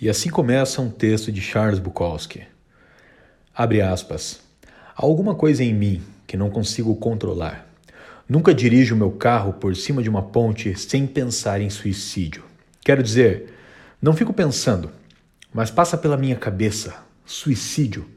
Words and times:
E 0.00 0.08
assim 0.08 0.30
começa 0.30 0.80
um 0.80 0.88
texto 0.88 1.30
de 1.30 1.42
Charles 1.42 1.78
Bukowski. 1.78 2.44
Abre 3.54 3.82
aspas. 3.82 4.40
Há 4.96 5.04
alguma 5.04 5.34
coisa 5.34 5.62
em 5.62 5.74
mim 5.74 6.00
que 6.26 6.38
não 6.38 6.48
consigo 6.48 6.96
controlar. 6.96 7.66
Nunca 8.26 8.54
dirijo 8.54 8.96
meu 8.96 9.10
carro 9.10 9.52
por 9.52 9.76
cima 9.76 10.02
de 10.02 10.08
uma 10.08 10.22
ponte 10.22 10.74
sem 10.74 11.06
pensar 11.06 11.60
em 11.60 11.68
suicídio. 11.68 12.42
Quero 12.82 13.02
dizer, 13.02 13.52
não 14.00 14.14
fico 14.14 14.32
pensando, 14.32 14.90
mas 15.52 15.70
passa 15.70 15.98
pela 15.98 16.16
minha 16.16 16.36
cabeça 16.36 16.94
suicídio. 17.26 18.08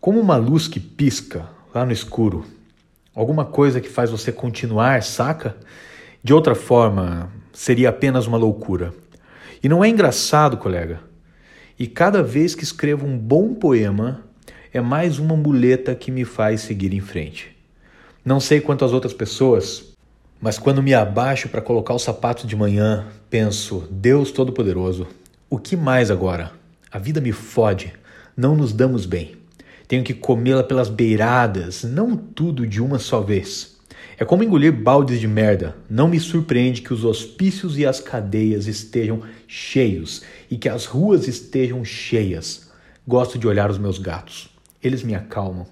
Como 0.00 0.20
uma 0.20 0.36
luz 0.36 0.68
que 0.68 0.78
pisca 0.78 1.50
lá 1.74 1.84
no 1.84 1.90
escuro. 1.90 2.46
Alguma 3.12 3.44
coisa 3.44 3.80
que 3.80 3.88
faz 3.88 4.12
você 4.12 4.30
continuar, 4.30 5.02
saca? 5.02 5.56
De 6.22 6.32
outra 6.32 6.54
forma, 6.54 7.32
seria 7.52 7.88
apenas 7.88 8.28
uma 8.28 8.38
loucura. 8.38 8.94
E 9.64 9.68
não 9.68 9.82
é 9.82 9.88
engraçado, 9.88 10.58
colega? 10.58 11.00
E 11.78 11.86
cada 11.86 12.22
vez 12.22 12.54
que 12.54 12.62
escrevo 12.62 13.06
um 13.06 13.16
bom 13.16 13.54
poema, 13.54 14.20
é 14.70 14.78
mais 14.78 15.18
uma 15.18 15.34
muleta 15.34 15.94
que 15.94 16.10
me 16.10 16.22
faz 16.22 16.60
seguir 16.60 16.92
em 16.92 17.00
frente. 17.00 17.56
Não 18.22 18.40
sei 18.40 18.60
quanto 18.60 18.84
as 18.84 18.92
outras 18.92 19.14
pessoas, 19.14 19.96
mas 20.38 20.58
quando 20.58 20.82
me 20.82 20.92
abaixo 20.92 21.48
para 21.48 21.62
colocar 21.62 21.94
o 21.94 21.98
sapato 21.98 22.46
de 22.46 22.54
manhã, 22.54 23.06
penso: 23.30 23.88
Deus 23.90 24.30
Todo-Poderoso, 24.32 25.06
o 25.48 25.58
que 25.58 25.78
mais 25.78 26.10
agora? 26.10 26.52
A 26.92 26.98
vida 26.98 27.18
me 27.18 27.32
fode, 27.32 27.90
não 28.36 28.54
nos 28.54 28.70
damos 28.70 29.06
bem. 29.06 29.34
Tenho 29.88 30.04
que 30.04 30.12
comê-la 30.12 30.62
pelas 30.62 30.90
beiradas, 30.90 31.84
não 31.84 32.14
tudo 32.14 32.66
de 32.66 32.82
uma 32.82 32.98
só 32.98 33.22
vez. 33.22 33.73
É 34.16 34.24
como 34.24 34.44
engolir 34.44 34.72
baldes 34.72 35.20
de 35.20 35.26
merda. 35.26 35.76
Não 35.88 36.08
me 36.08 36.20
surpreende 36.20 36.82
que 36.82 36.92
os 36.92 37.04
hospícios 37.04 37.78
e 37.78 37.84
as 37.84 38.00
cadeias 38.00 38.66
estejam 38.66 39.22
cheios 39.48 40.22
e 40.50 40.56
que 40.56 40.68
as 40.68 40.84
ruas 40.84 41.26
estejam 41.26 41.84
cheias. 41.84 42.70
Gosto 43.06 43.38
de 43.38 43.46
olhar 43.46 43.70
os 43.70 43.78
meus 43.78 43.98
gatos. 43.98 44.48
Eles 44.82 45.02
me 45.02 45.14
acalmam. 45.14 45.66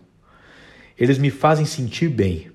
Eles 0.98 1.19
me 1.19 1.30
fazem 1.30 1.64
sentir 1.64 2.08
bem. 2.08 2.50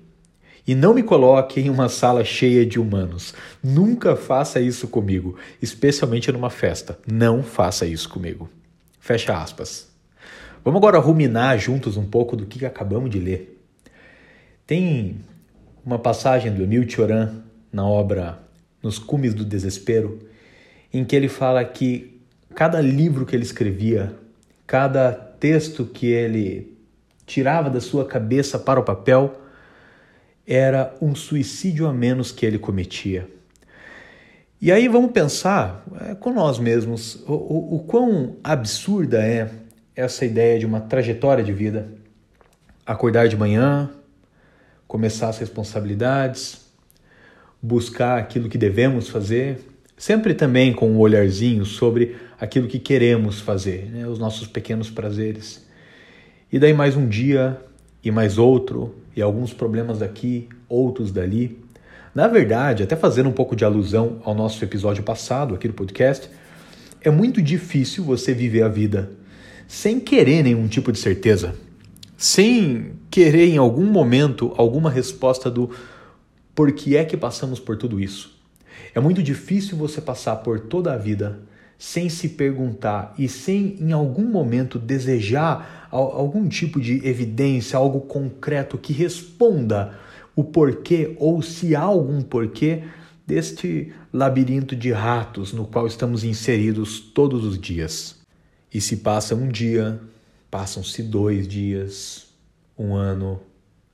E 0.66 0.74
não 0.74 0.92
me 0.92 1.02
coloque 1.02 1.60
em 1.60 1.70
uma 1.70 1.88
sala 1.88 2.22
cheia 2.22 2.66
de 2.66 2.78
humanos. 2.78 3.32
Nunca 3.64 4.14
faça 4.14 4.60
isso 4.60 4.86
comigo, 4.88 5.38
especialmente 5.62 6.30
numa 6.30 6.50
festa. 6.50 6.98
Não 7.10 7.42
faça 7.42 7.86
isso 7.86 8.08
comigo. 8.08 8.50
Fecha 9.00 9.34
aspas. 9.34 9.88
Vamos 10.62 10.78
agora 10.78 10.98
ruminar 10.98 11.58
juntos 11.58 11.96
um 11.96 12.04
pouco 12.04 12.36
do 12.36 12.44
que 12.44 12.66
acabamos 12.66 13.08
de 13.08 13.18
ler. 13.18 13.58
Tem 14.66 15.16
uma 15.88 15.98
passagem 15.98 16.52
do 16.52 16.62
Emil 16.62 16.86
Cioran 16.86 17.36
na 17.72 17.82
obra 17.82 18.38
Nos 18.82 18.98
Cumes 18.98 19.32
do 19.32 19.42
Desespero, 19.42 20.18
em 20.92 21.02
que 21.02 21.16
ele 21.16 21.28
fala 21.28 21.64
que 21.64 22.20
cada 22.54 22.78
livro 22.78 23.24
que 23.24 23.34
ele 23.34 23.42
escrevia, 23.42 24.14
cada 24.66 25.10
texto 25.10 25.86
que 25.86 26.08
ele 26.08 26.76
tirava 27.24 27.70
da 27.70 27.80
sua 27.80 28.04
cabeça 28.04 28.58
para 28.58 28.78
o 28.78 28.82
papel, 28.82 29.40
era 30.46 30.94
um 31.00 31.14
suicídio 31.14 31.86
a 31.86 31.92
menos 31.94 32.32
que 32.32 32.44
ele 32.44 32.58
cometia. 32.58 33.26
E 34.60 34.70
aí 34.70 34.88
vamos 34.88 35.10
pensar 35.12 35.86
é, 36.02 36.14
com 36.14 36.34
nós 36.34 36.58
mesmos 36.58 37.14
o, 37.26 37.32
o, 37.32 37.76
o 37.76 37.78
quão 37.84 38.36
absurda 38.44 39.24
é 39.24 39.48
essa 39.96 40.26
ideia 40.26 40.58
de 40.58 40.66
uma 40.66 40.82
trajetória 40.82 41.42
de 41.42 41.52
vida. 41.54 41.88
Acordar 42.84 43.26
de 43.26 43.38
manhã, 43.38 43.90
começar 44.88 45.28
as 45.28 45.38
responsabilidades, 45.38 46.66
buscar 47.62 48.18
aquilo 48.18 48.48
que 48.48 48.56
devemos 48.56 49.08
fazer, 49.08 49.60
sempre 49.96 50.32
também 50.32 50.72
com 50.72 50.90
um 50.90 50.98
olharzinho 50.98 51.64
sobre 51.64 52.16
aquilo 52.40 52.66
que 52.66 52.78
queremos 52.78 53.40
fazer, 53.40 53.90
né? 53.92 54.08
os 54.08 54.18
nossos 54.18 54.48
pequenos 54.48 54.90
prazeres. 54.90 55.64
E 56.50 56.58
daí 56.58 56.72
mais 56.72 56.96
um 56.96 57.06
dia 57.06 57.60
e 58.02 58.10
mais 58.10 58.38
outro, 58.38 58.94
e 59.14 59.20
alguns 59.20 59.52
problemas 59.52 59.98
daqui, 59.98 60.48
outros 60.68 61.12
dali. 61.12 61.58
Na 62.14 62.26
verdade, 62.26 62.82
até 62.82 62.96
fazendo 62.96 63.28
um 63.28 63.32
pouco 63.32 63.54
de 63.54 63.64
alusão 63.64 64.22
ao 64.24 64.34
nosso 64.34 64.64
episódio 64.64 65.02
passado 65.02 65.54
aqui 65.54 65.68
do 65.68 65.74
podcast, 65.74 66.30
é 67.02 67.10
muito 67.10 67.42
difícil 67.42 68.02
você 68.02 68.32
viver 68.32 68.62
a 68.62 68.68
vida 68.68 69.10
sem 69.66 70.00
querer 70.00 70.42
nenhum 70.42 70.66
tipo 70.66 70.90
de 70.90 70.98
certeza 70.98 71.54
sem 72.18 72.97
querer 73.10 73.48
em 73.48 73.56
algum 73.56 73.86
momento 73.86 74.52
alguma 74.56 74.90
resposta 74.90 75.50
do 75.50 75.70
por 76.54 76.72
que 76.72 76.96
é 76.96 77.04
que 77.04 77.16
passamos 77.16 77.60
por 77.60 77.76
tudo 77.76 78.00
isso. 78.00 78.36
É 78.94 79.00
muito 79.00 79.22
difícil 79.22 79.76
você 79.76 80.00
passar 80.00 80.36
por 80.36 80.60
toda 80.60 80.92
a 80.92 80.96
vida 80.96 81.40
sem 81.78 82.08
se 82.08 82.30
perguntar 82.30 83.14
e 83.16 83.28
sem 83.28 83.76
em 83.80 83.92
algum 83.92 84.24
momento 84.24 84.78
desejar 84.78 85.88
algum 85.90 86.48
tipo 86.48 86.80
de 86.80 87.06
evidência, 87.06 87.76
algo 87.76 88.00
concreto 88.00 88.76
que 88.76 88.92
responda 88.92 89.94
o 90.34 90.42
porquê 90.42 91.14
ou 91.18 91.40
se 91.40 91.76
há 91.76 91.82
algum 91.82 92.20
porquê 92.20 92.82
deste 93.26 93.92
labirinto 94.12 94.74
de 94.74 94.90
ratos 94.90 95.52
no 95.52 95.66
qual 95.66 95.86
estamos 95.86 96.24
inseridos 96.24 96.98
todos 97.00 97.44
os 97.44 97.58
dias. 97.58 98.16
E 98.74 98.80
se 98.80 98.96
passa 98.96 99.34
um 99.34 99.48
dia, 99.48 100.00
Passam-se 100.50 101.02
dois 101.02 101.46
dias, 101.46 102.27
um 102.78 102.94
ano, 102.94 103.40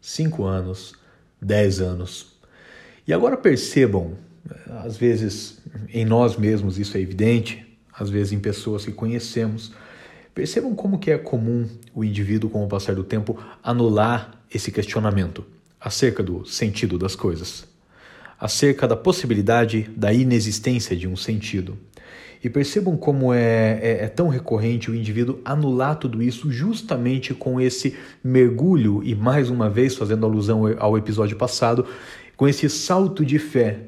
cinco 0.00 0.44
anos, 0.44 0.94
dez 1.40 1.80
anos. 1.80 2.34
E 3.06 3.12
agora 3.12 3.36
percebam, 3.36 4.16
às 4.84 4.96
vezes 4.96 5.62
em 5.88 6.04
nós 6.04 6.36
mesmos 6.36 6.78
isso 6.78 6.96
é 6.96 7.00
evidente, 7.00 7.66
às 7.92 8.10
vezes 8.10 8.32
em 8.32 8.38
pessoas 8.38 8.84
que 8.84 8.92
conhecemos, 8.92 9.72
percebam 10.34 10.74
como 10.74 10.98
que 10.98 11.10
é 11.10 11.18
comum 11.18 11.68
o 11.94 12.04
indivíduo, 12.04 12.50
com 12.50 12.64
o 12.64 12.68
passar 12.68 12.94
do 12.94 13.04
tempo, 13.04 13.38
anular 13.62 14.42
esse 14.52 14.70
questionamento 14.70 15.44
acerca 15.80 16.22
do 16.22 16.44
sentido 16.44 16.98
das 16.98 17.14
coisas, 17.14 17.66
acerca 18.38 18.88
da 18.88 18.96
possibilidade 18.96 19.90
da 19.96 20.12
inexistência 20.12 20.96
de 20.96 21.06
um 21.06 21.14
sentido. 21.14 21.78
E 22.44 22.50
percebam 22.50 22.94
como 22.94 23.32
é, 23.32 23.81
é, 23.81 24.05
é, 24.05 24.06
tão 24.06 24.28
recorrente 24.28 24.91
o 24.91 24.94
indivíduo 24.94 25.41
anular 25.43 25.97
tudo 25.97 26.22
isso 26.22 26.53
justamente 26.53 27.32
com 27.32 27.59
esse 27.59 27.97
mergulho, 28.22 29.03
e 29.03 29.15
mais 29.15 29.49
uma 29.49 29.71
vez 29.71 29.97
fazendo 29.97 30.27
alusão 30.27 30.65
ao 30.78 30.99
episódio 30.99 31.38
passado, 31.38 31.87
com 32.37 32.47
esse 32.47 32.69
salto 32.69 33.25
de 33.25 33.38
fé 33.38 33.78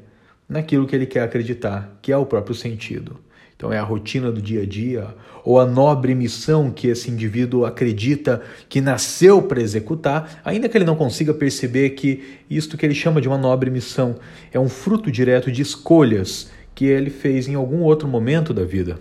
naquilo 0.49 0.87
que 0.87 0.95
ele 0.95 1.05
quer 1.05 1.21
acreditar, 1.21 1.99
que 2.01 2.11
é 2.11 2.17
o 2.17 2.25
próprio 2.25 2.55
sentido. 2.55 3.19
Então 3.55 3.71
é 3.71 3.77
a 3.77 3.83
rotina 3.83 4.31
do 4.31 4.41
dia 4.41 4.63
a 4.63 4.65
dia, 4.65 5.07
ou 5.43 5.59
a 5.59 5.65
nobre 5.65 6.15
missão 6.15 6.71
que 6.71 6.87
esse 6.87 7.11
indivíduo 7.11 7.63
acredita 7.63 8.41
que 8.67 8.81
nasceu 8.81 9.39
para 9.39 9.61
executar, 9.61 10.41
ainda 10.43 10.67
que 10.67 10.75
ele 10.75 10.85
não 10.85 10.95
consiga 10.95 11.33
perceber 11.33 11.91
que 11.91 12.39
isto 12.49 12.75
que 12.75 12.85
ele 12.85 12.95
chama 12.95 13.21
de 13.21 13.27
uma 13.27 13.37
nobre 13.37 13.69
missão 13.69 14.15
é 14.51 14.59
um 14.59 14.69
fruto 14.69 15.11
direto 15.11 15.51
de 15.51 15.61
escolhas 15.61 16.49
que 16.77 16.85
ele 16.85 17.09
fez 17.09 17.47
em 17.47 17.55
algum 17.55 17.81
outro 17.81 18.07
momento 18.07 18.53
da 18.53 18.63
vida. 18.63 18.99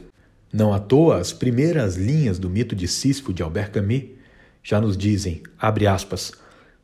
Não 0.50 0.72
à 0.72 0.78
toa, 0.78 1.18
as 1.18 1.30
primeiras 1.30 1.94
linhas 1.94 2.38
do 2.38 2.48
mito 2.48 2.74
de 2.74 2.88
Sísifo 2.88 3.34
de 3.34 3.42
Albert 3.42 3.70
Camus 3.70 4.04
já 4.62 4.80
nos 4.80 4.96
dizem, 4.96 5.42
abre 5.58 5.86
aspas, 5.86 6.32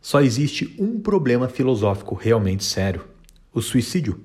só 0.02 0.20
existe 0.20 0.76
um 0.78 1.00
problema 1.00 1.48
filosófico 1.48 2.14
realmente 2.14 2.62
sério: 2.62 3.06
o 3.54 3.62
suicídio. 3.62 4.20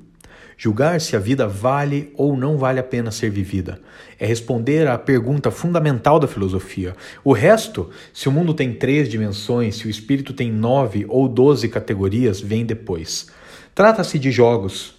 Julgar 0.58 1.00
se 1.00 1.16
a 1.16 1.20
vida 1.20 1.48
vale 1.48 2.12
ou 2.16 2.36
não 2.36 2.58
vale 2.58 2.82
a 2.82 2.84
pena 2.84 3.12
ser 3.12 3.30
vivida 3.30 3.80
é 4.20 4.26
responder 4.26 4.90
à 4.90 4.98
pergunta 4.98 5.50
fundamental 5.50 6.20
da 6.20 6.28
filosofia. 6.28 6.98
O 7.24 7.32
resto, 7.32 7.90
se 8.12 8.28
o 8.28 8.32
mundo 8.32 8.54
tem 8.54 8.74
três 8.74 9.08
dimensões, 9.08 9.78
se 9.78 9.88
o 9.88 9.90
espírito 9.90 10.34
tem 10.34 10.52
nove 10.52 11.06
ou 11.08 11.30
doze 11.30 11.70
categorias, 11.70 12.42
vem 12.42 12.66
depois. 12.66 13.28
Trata-se 13.74 14.20
de 14.20 14.32
jogos, 14.32 14.97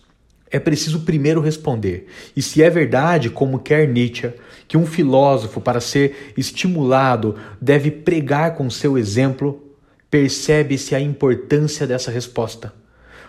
é 0.50 0.58
preciso 0.58 1.00
primeiro 1.00 1.40
responder. 1.40 2.06
E 2.36 2.42
se 2.42 2.62
é 2.62 2.70
verdade, 2.70 3.30
como 3.30 3.58
quer 3.58 3.88
Nietzsche, 3.88 4.32
que 4.66 4.76
um 4.76 4.86
filósofo, 4.86 5.60
para 5.60 5.80
ser 5.80 6.32
estimulado, 6.36 7.36
deve 7.60 7.90
pregar 7.90 8.54
com 8.54 8.68
seu 8.70 8.96
exemplo, 8.96 9.62
percebe-se 10.10 10.94
a 10.94 11.00
importância 11.00 11.86
dessa 11.86 12.10
resposta, 12.10 12.72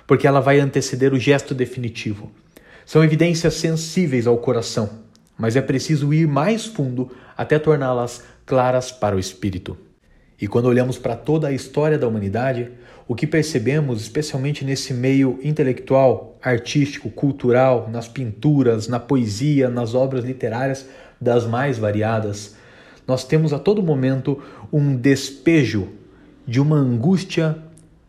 porque 0.07 0.27
ela 0.27 0.39
vai 0.39 0.59
anteceder 0.59 1.13
o 1.13 1.19
gesto 1.19 1.53
definitivo. 1.53 2.31
São 2.85 3.03
evidências 3.03 3.53
sensíveis 3.55 4.25
ao 4.25 4.37
coração, 4.37 4.89
mas 5.37 5.55
é 5.55 5.61
preciso 5.61 6.13
ir 6.13 6.27
mais 6.27 6.65
fundo 6.65 7.11
até 7.37 7.59
torná-las 7.59 8.23
claras 8.45 8.91
para 8.91 9.15
o 9.15 9.19
espírito. 9.19 9.77
E 10.41 10.47
quando 10.47 10.65
olhamos 10.65 10.97
para 10.97 11.15
toda 11.15 11.49
a 11.49 11.51
história 11.51 11.97
da 11.97 12.07
humanidade, 12.07 12.71
o 13.09 13.15
que 13.15 13.25
percebemos, 13.25 14.03
especialmente 14.03 14.63
nesse 14.63 14.93
meio 14.93 15.39
intelectual, 15.41 16.37
artístico, 16.43 17.09
cultural, 17.09 17.89
nas 17.91 18.07
pinturas, 18.07 18.87
na 18.87 18.99
poesia, 18.99 19.67
nas 19.67 19.95
obras 19.95 20.23
literárias 20.23 20.87
das 21.19 21.47
mais 21.47 21.79
variadas, 21.79 22.55
nós 23.07 23.23
temos 23.23 23.51
a 23.51 23.57
todo 23.57 23.81
momento 23.81 24.39
um 24.71 24.95
despejo 24.95 25.89
de 26.45 26.61
uma 26.61 26.75
angústia, 26.75 27.57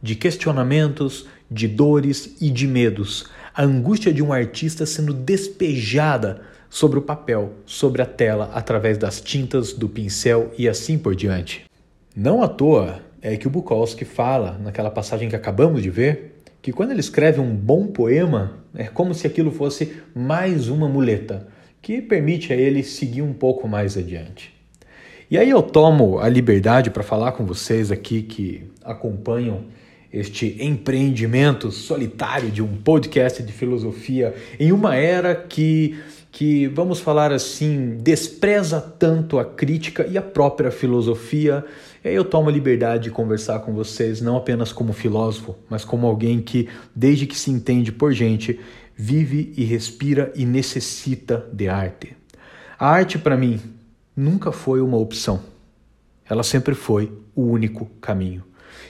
de 0.02 0.14
questionamentos, 0.14 1.26
de 1.50 1.67
dores 1.67 2.37
e 2.38 2.50
de 2.50 2.69
medos. 2.69 3.25
A 3.55 3.62
angústia 3.62 4.12
de 4.12 4.23
um 4.23 4.35
artista 4.35 4.85
sendo 4.85 5.14
despejada 5.14 6.43
sobre 6.69 6.99
o 6.99 7.03
papel, 7.03 7.55
sobre 7.64 8.03
a 8.03 8.06
tela, 8.06 8.50
através 8.53 8.99
das 8.99 9.19
tintas, 9.19 9.73
do 9.73 9.88
pincel 9.88 10.53
e 10.58 10.69
assim 10.69 10.99
por 10.99 11.17
diante. 11.17 11.64
Não 12.14 12.43
à 12.43 12.49
toa 12.49 13.00
é 13.22 13.37
que 13.37 13.46
o 13.46 13.50
Bukowski 13.50 14.05
fala, 14.05 14.58
naquela 14.62 14.90
passagem 14.90 15.28
que 15.28 15.37
acabamos 15.37 15.82
de 15.82 15.90
ver, 15.90 16.37
que 16.62 16.72
quando 16.72 16.90
ele 16.90 17.00
escreve 17.00 17.40
um 17.40 17.55
bom 17.55 17.87
poema, 17.87 18.58
é 18.75 18.84
como 18.84 19.14
se 19.14 19.26
aquilo 19.26 19.50
fosse 19.50 19.96
mais 20.14 20.69
uma 20.69 20.88
muleta 20.88 21.49
que 21.82 22.02
permite 22.02 22.52
a 22.52 22.56
ele 22.56 22.82
seguir 22.82 23.22
um 23.22 23.32
pouco 23.32 23.67
mais 23.67 23.96
adiante. 23.96 24.55
E 25.31 25.38
aí 25.38 25.49
eu 25.49 25.62
tomo 25.62 26.19
a 26.19 26.28
liberdade 26.28 26.90
para 26.90 27.02
falar 27.02 27.32
com 27.32 27.44
vocês 27.44 27.90
aqui 27.90 28.22
que 28.22 28.64
acompanham 28.84 29.64
este 30.12 30.56
empreendimento 30.61 31.70
solitário 31.70 32.50
de 32.50 32.61
um 32.61 32.76
podcast 32.76 33.43
de 33.43 33.52
filosofia 33.52 34.34
em 34.58 34.72
uma 34.72 34.96
era 34.96 35.34
que 35.34 35.96
que, 36.32 36.69
vamos 36.69 37.00
falar 37.00 37.32
assim, 37.32 37.96
despreza 38.00 38.81
tanto 38.81 39.38
a 39.38 39.44
crítica 39.44 40.06
e 40.06 40.17
a 40.17 40.22
própria 40.22 40.70
filosofia. 40.70 41.64
E 42.02 42.08
aí 42.08 42.14
eu 42.14 42.25
tomo 42.25 42.49
a 42.49 42.52
liberdade 42.52 43.05
de 43.05 43.11
conversar 43.11 43.61
com 43.61 43.75
vocês, 43.75 44.23
não 44.23 44.37
apenas 44.37 44.73
como 44.73 44.93
filósofo, 44.93 45.55
mas 45.69 45.85
como 45.85 46.06
alguém 46.06 46.41
que, 46.41 46.69
desde 46.94 47.26
que 47.26 47.37
se 47.37 47.50
entende 47.50 47.93
por 47.93 48.12
gente, 48.12 48.58
vive 48.97 49.52
e 49.56 49.64
respira 49.64 50.32
e 50.35 50.47
necessita 50.47 51.47
de 51.52 51.69
arte. 51.69 52.17
A 52.79 52.88
arte, 52.88 53.19
para 53.19 53.37
mim, 53.37 53.61
nunca 54.17 54.50
foi 54.50 54.81
uma 54.81 54.97
opção. 54.97 55.41
Ela 56.29 56.43
sempre 56.43 56.75
foi 56.75 57.12
o 57.35 57.43
único 57.43 57.87
caminho. 58.00 58.44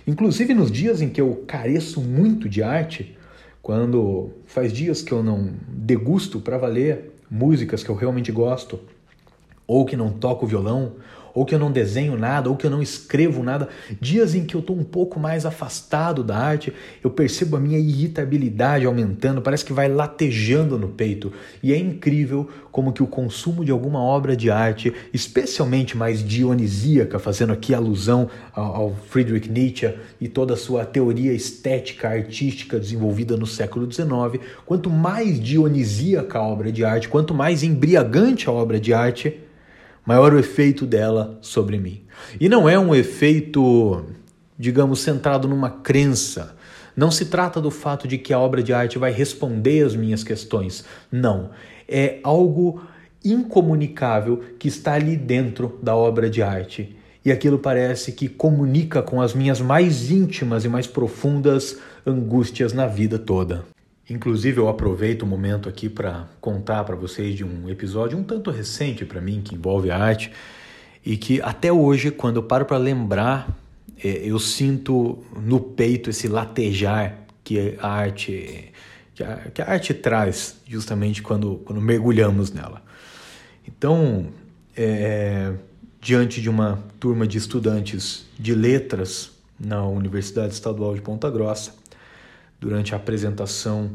Inclusive 0.06 0.54
nos 0.54 0.70
dias 0.70 1.00
em 1.00 1.08
que 1.08 1.20
eu 1.20 1.44
careço 1.46 2.00
muito 2.00 2.48
de 2.48 2.62
arte, 2.62 3.16
quando 3.60 4.30
faz 4.46 4.72
dias 4.72 5.02
que 5.02 5.12
eu 5.12 5.22
não 5.22 5.52
degusto 5.68 6.40
para 6.40 6.58
valer 6.58 7.12
músicas 7.30 7.82
que 7.82 7.90
eu 7.90 7.94
realmente 7.94 8.30
gosto, 8.32 8.78
ou 9.66 9.84
que 9.84 9.96
não 9.96 10.10
toco 10.10 10.46
violão, 10.46 10.94
ou 11.34 11.44
que 11.44 11.54
eu 11.54 11.58
não 11.58 11.70
desenho 11.70 12.16
nada, 12.16 12.48
ou 12.48 12.56
que 12.56 12.66
eu 12.66 12.70
não 12.70 12.82
escrevo 12.82 13.42
nada, 13.42 13.68
dias 14.00 14.34
em 14.34 14.44
que 14.44 14.54
eu 14.54 14.60
estou 14.60 14.76
um 14.76 14.84
pouco 14.84 15.18
mais 15.18 15.46
afastado 15.46 16.22
da 16.22 16.36
arte, 16.36 16.72
eu 17.02 17.10
percebo 17.10 17.56
a 17.56 17.60
minha 17.60 17.78
irritabilidade 17.78 18.86
aumentando, 18.86 19.42
parece 19.42 19.64
que 19.64 19.72
vai 19.72 19.88
latejando 19.88 20.78
no 20.78 20.88
peito. 20.88 21.32
E 21.62 21.72
é 21.72 21.78
incrível 21.78 22.48
como 22.70 22.92
que 22.92 23.02
o 23.02 23.06
consumo 23.06 23.64
de 23.64 23.72
alguma 23.72 24.00
obra 24.00 24.36
de 24.36 24.50
arte, 24.50 24.92
especialmente 25.12 25.96
mais 25.96 26.22
dionisíaca, 26.22 27.18
fazendo 27.18 27.52
aqui 27.52 27.74
alusão 27.74 28.28
ao 28.52 28.94
Friedrich 29.08 29.48
Nietzsche 29.48 29.94
e 30.20 30.28
toda 30.28 30.54
a 30.54 30.56
sua 30.56 30.84
teoria 30.84 31.32
estética 31.32 32.08
artística 32.08 32.78
desenvolvida 32.78 33.36
no 33.36 33.46
século 33.46 33.90
XIX, 33.90 34.44
quanto 34.64 34.90
mais 34.90 35.40
dionisíaca 35.40 36.38
a 36.38 36.42
obra 36.42 36.70
de 36.70 36.84
arte, 36.84 37.08
quanto 37.08 37.34
mais 37.34 37.62
embriagante 37.62 38.48
a 38.48 38.52
obra 38.52 38.78
de 38.78 38.92
arte, 38.92 39.40
maior 40.04 40.32
o 40.32 40.38
efeito 40.38 40.86
dela 40.86 41.38
sobre 41.40 41.78
mim. 41.78 42.02
E 42.40 42.48
não 42.48 42.68
é 42.68 42.78
um 42.78 42.94
efeito, 42.94 44.04
digamos, 44.58 45.00
centrado 45.00 45.48
numa 45.48 45.70
crença. 45.70 46.56
Não 46.96 47.10
se 47.10 47.26
trata 47.26 47.60
do 47.60 47.70
fato 47.70 48.08
de 48.08 48.18
que 48.18 48.32
a 48.32 48.38
obra 48.38 48.62
de 48.62 48.72
arte 48.72 48.98
vai 48.98 49.12
responder 49.12 49.84
às 49.84 49.94
minhas 49.94 50.22
questões. 50.22 50.84
Não. 51.10 51.50
É 51.88 52.18
algo 52.22 52.82
incomunicável 53.24 54.42
que 54.58 54.68
está 54.68 54.94
ali 54.94 55.16
dentro 55.16 55.78
da 55.82 55.94
obra 55.94 56.28
de 56.28 56.42
arte. 56.42 56.96
E 57.24 57.30
aquilo 57.30 57.58
parece 57.58 58.12
que 58.12 58.28
comunica 58.28 59.02
com 59.02 59.20
as 59.20 59.34
minhas 59.34 59.60
mais 59.60 60.10
íntimas 60.10 60.64
e 60.64 60.68
mais 60.68 60.86
profundas 60.86 61.78
angústias 62.06 62.72
na 62.72 62.86
vida 62.86 63.18
toda. 63.18 63.64
Inclusive, 64.10 64.58
eu 64.58 64.68
aproveito 64.68 65.22
o 65.22 65.26
momento 65.26 65.68
aqui 65.68 65.88
para 65.88 66.28
contar 66.40 66.82
para 66.82 66.96
vocês 66.96 67.36
de 67.36 67.44
um 67.44 67.68
episódio 67.70 68.18
um 68.18 68.24
tanto 68.24 68.50
recente 68.50 69.04
para 69.04 69.20
mim 69.20 69.40
que 69.40 69.54
envolve 69.54 69.88
a 69.88 69.96
arte 69.96 70.32
e 71.06 71.16
que 71.16 71.40
até 71.40 71.72
hoje, 71.72 72.10
quando 72.10 72.36
eu 72.36 72.42
paro 72.42 72.64
para 72.64 72.76
lembrar, 72.76 73.56
é, 74.02 74.08
eu 74.08 74.40
sinto 74.40 75.24
no 75.40 75.60
peito 75.60 76.10
esse 76.10 76.26
latejar 76.26 77.20
que 77.44 77.76
a 77.80 77.88
arte 77.88 78.72
que 79.14 79.22
a, 79.22 79.36
que 79.54 79.62
a 79.62 79.70
arte 79.70 79.94
traz 79.94 80.56
justamente 80.66 81.22
quando, 81.22 81.60
quando 81.64 81.80
mergulhamos 81.80 82.50
nela. 82.50 82.82
Então, 83.64 84.26
é, 84.76 85.52
diante 86.00 86.40
de 86.40 86.50
uma 86.50 86.82
turma 86.98 87.28
de 87.28 87.38
estudantes 87.38 88.26
de 88.36 88.56
letras 88.56 89.30
na 89.58 89.86
Universidade 89.86 90.52
Estadual 90.52 90.96
de 90.96 91.00
Ponta 91.00 91.30
Grossa, 91.30 91.79
durante 92.60 92.94
a 92.94 92.98
apresentação 92.98 93.90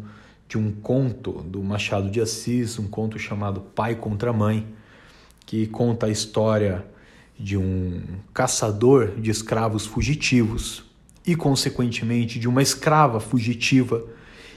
de 0.48 0.58
um 0.58 0.72
conto 0.72 1.32
do 1.44 1.62
Machado 1.64 2.10
de 2.10 2.20
Assis, 2.20 2.80
um 2.80 2.88
conto 2.88 3.20
chamado 3.20 3.62
Pai 3.62 3.96
contra 3.96 4.34
Mãe, 4.34 4.68
que 5.46 5.68
conta 5.68 6.08
a 6.08 6.10
história 6.10 6.86
de 7.38 7.58
um 7.58 8.02
caçador 8.34 9.20
de 9.20 9.30
escravos 9.30 9.86
fugitivos 9.86 10.84
e, 11.26 11.36
consequentemente, 11.36 12.40
de 12.40 12.48
uma 12.48 12.62
escrava 12.62 13.20
fugitiva 13.20 14.04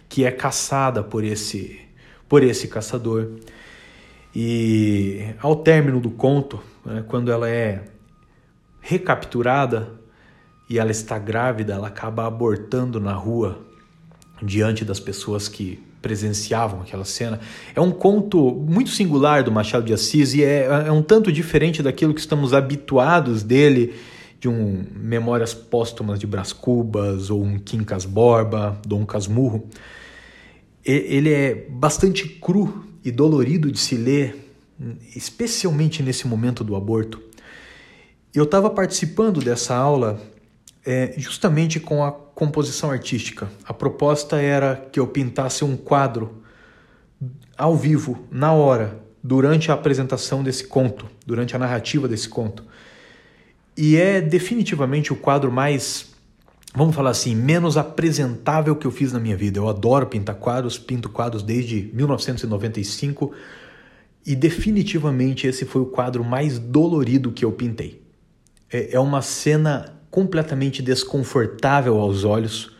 que 0.09 0.25
é 0.25 0.31
caçada 0.31 1.03
por 1.03 1.23
esse, 1.25 1.81
por 2.29 2.43
esse 2.43 2.69
caçador. 2.69 3.33
E 4.35 5.35
ao 5.41 5.57
término 5.57 6.01
do 6.01 6.11
conto, 6.11 6.63
né, 6.85 7.05
quando 7.07 7.31
ela 7.31 7.49
é 7.49 7.85
recapturada 8.81 9.93
e 10.69 10.79
ela 10.79 10.91
está 10.91 11.19
grávida, 11.19 11.75
ela 11.75 11.89
acaba 11.89 12.27
abortando 12.27 13.01
na 13.01 13.13
rua 13.13 13.68
diante 14.43 14.85
das 14.85 15.01
pessoas 15.01 15.49
que 15.49 15.83
presenciavam 16.01 16.83
aquela 16.83 17.05
cena. 17.05 17.41
É 17.75 17.81
um 17.81 17.91
conto 17.91 18.53
muito 18.53 18.91
singular 18.91 19.43
do 19.43 19.51
Machado 19.51 19.85
de 19.85 19.93
Assis 19.93 20.35
e 20.35 20.43
é, 20.43 20.65
é 20.87 20.93
um 20.93 21.03
tanto 21.03 21.33
diferente 21.33 21.83
daquilo 21.83 22.15
que 22.15 22.21
estamos 22.21 22.55
habituados 22.55 23.43
dele, 23.43 23.95
de 24.41 24.49
um 24.49 24.85
Memórias 24.95 25.53
Póstumas 25.53 26.19
de 26.19 26.27
Brás 26.27 26.53
Cubas 26.53 27.31
ou 27.31 27.43
um 27.43 27.59
Quincas 27.59 28.05
Borba, 28.05 28.81
Dom 28.87 29.05
Casmurro. 29.05 29.67
Ele 30.85 31.31
é 31.31 31.67
bastante 31.69 32.29
cru 32.29 32.85
e 33.05 33.11
dolorido 33.11 33.71
de 33.71 33.79
se 33.79 33.97
ler, 33.97 34.53
especialmente 35.15 36.03
nesse 36.03 36.27
momento 36.27 36.63
do 36.63 36.77
aborto. 36.77 37.21
Eu 38.33 38.45
estava 38.45 38.71
participando 38.71 39.41
dessa 39.41 39.75
aula 39.75 40.21
é, 40.89 41.13
justamente 41.19 41.79
com 41.79 42.03
a 42.03 42.11
composição 42.11 42.91
artística. 42.91 43.47
A 43.63 43.75
proposta 43.75 44.41
era 44.41 44.89
que 44.91 44.99
eu 44.99 45.07
pintasse 45.07 45.63
um 45.63 45.77
quadro 45.77 46.43
ao 47.59 47.77
vivo, 47.77 48.27
na 48.31 48.55
hora, 48.55 48.99
durante 49.23 49.71
a 49.71 49.75
apresentação 49.75 50.43
desse 50.43 50.67
conto, 50.67 51.05
durante 51.27 51.55
a 51.55 51.59
narrativa 51.59 52.09
desse 52.09 52.27
conto. 52.27 52.65
E 53.77 53.97
é 53.97 54.23
definitivamente 54.23 55.13
o 55.13 55.17
quadro 55.17 55.53
mais, 55.53 56.07
vamos 56.75 56.97
falar 56.97 57.11
assim, 57.11 57.35
menos 57.35 57.77
apresentável 57.77 58.75
que 58.75 58.87
eu 58.87 58.91
fiz 58.91 59.13
na 59.13 59.21
minha 59.21 59.37
vida. 59.37 59.59
Eu 59.59 59.69
adoro 59.69 60.07
pintar 60.07 60.37
quadros, 60.37 60.79
pinto 60.79 61.11
quadros 61.11 61.43
desde 61.43 61.91
1995 61.93 63.35
e 64.25 64.35
definitivamente 64.35 65.47
esse 65.47 65.67
foi 65.67 65.83
o 65.83 65.87
quadro 65.87 66.25
mais 66.25 66.59
dolorido 66.59 67.31
que 67.31 67.45
eu 67.45 67.53
pintei. 67.53 68.01
É, 68.73 68.95
é 68.95 69.01
uma 69.01 69.21
cena 69.21 69.98
completamente 70.11 70.83
desconfortável 70.83 71.99
aos 71.99 72.25
olhos, 72.25 72.77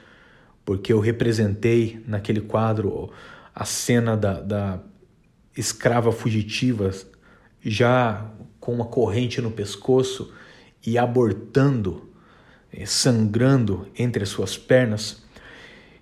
porque 0.65 0.93
eu 0.93 1.01
representei 1.01 2.03
naquele 2.07 2.41
quadro 2.41 3.11
a 3.55 3.65
cena 3.65 4.17
da, 4.17 4.41
da 4.41 4.81
escrava 5.57 6.13
fugitiva 6.13 6.93
já 7.63 8.31
com 8.61 8.73
uma 8.73 8.85
corrente 8.85 9.41
no 9.41 9.51
pescoço 9.51 10.33
e 10.87 10.97
abortando, 10.97 12.09
eh, 12.73 12.87
sangrando 12.87 13.89
entre 13.99 14.23
as 14.23 14.29
suas 14.29 14.57
pernas. 14.57 15.23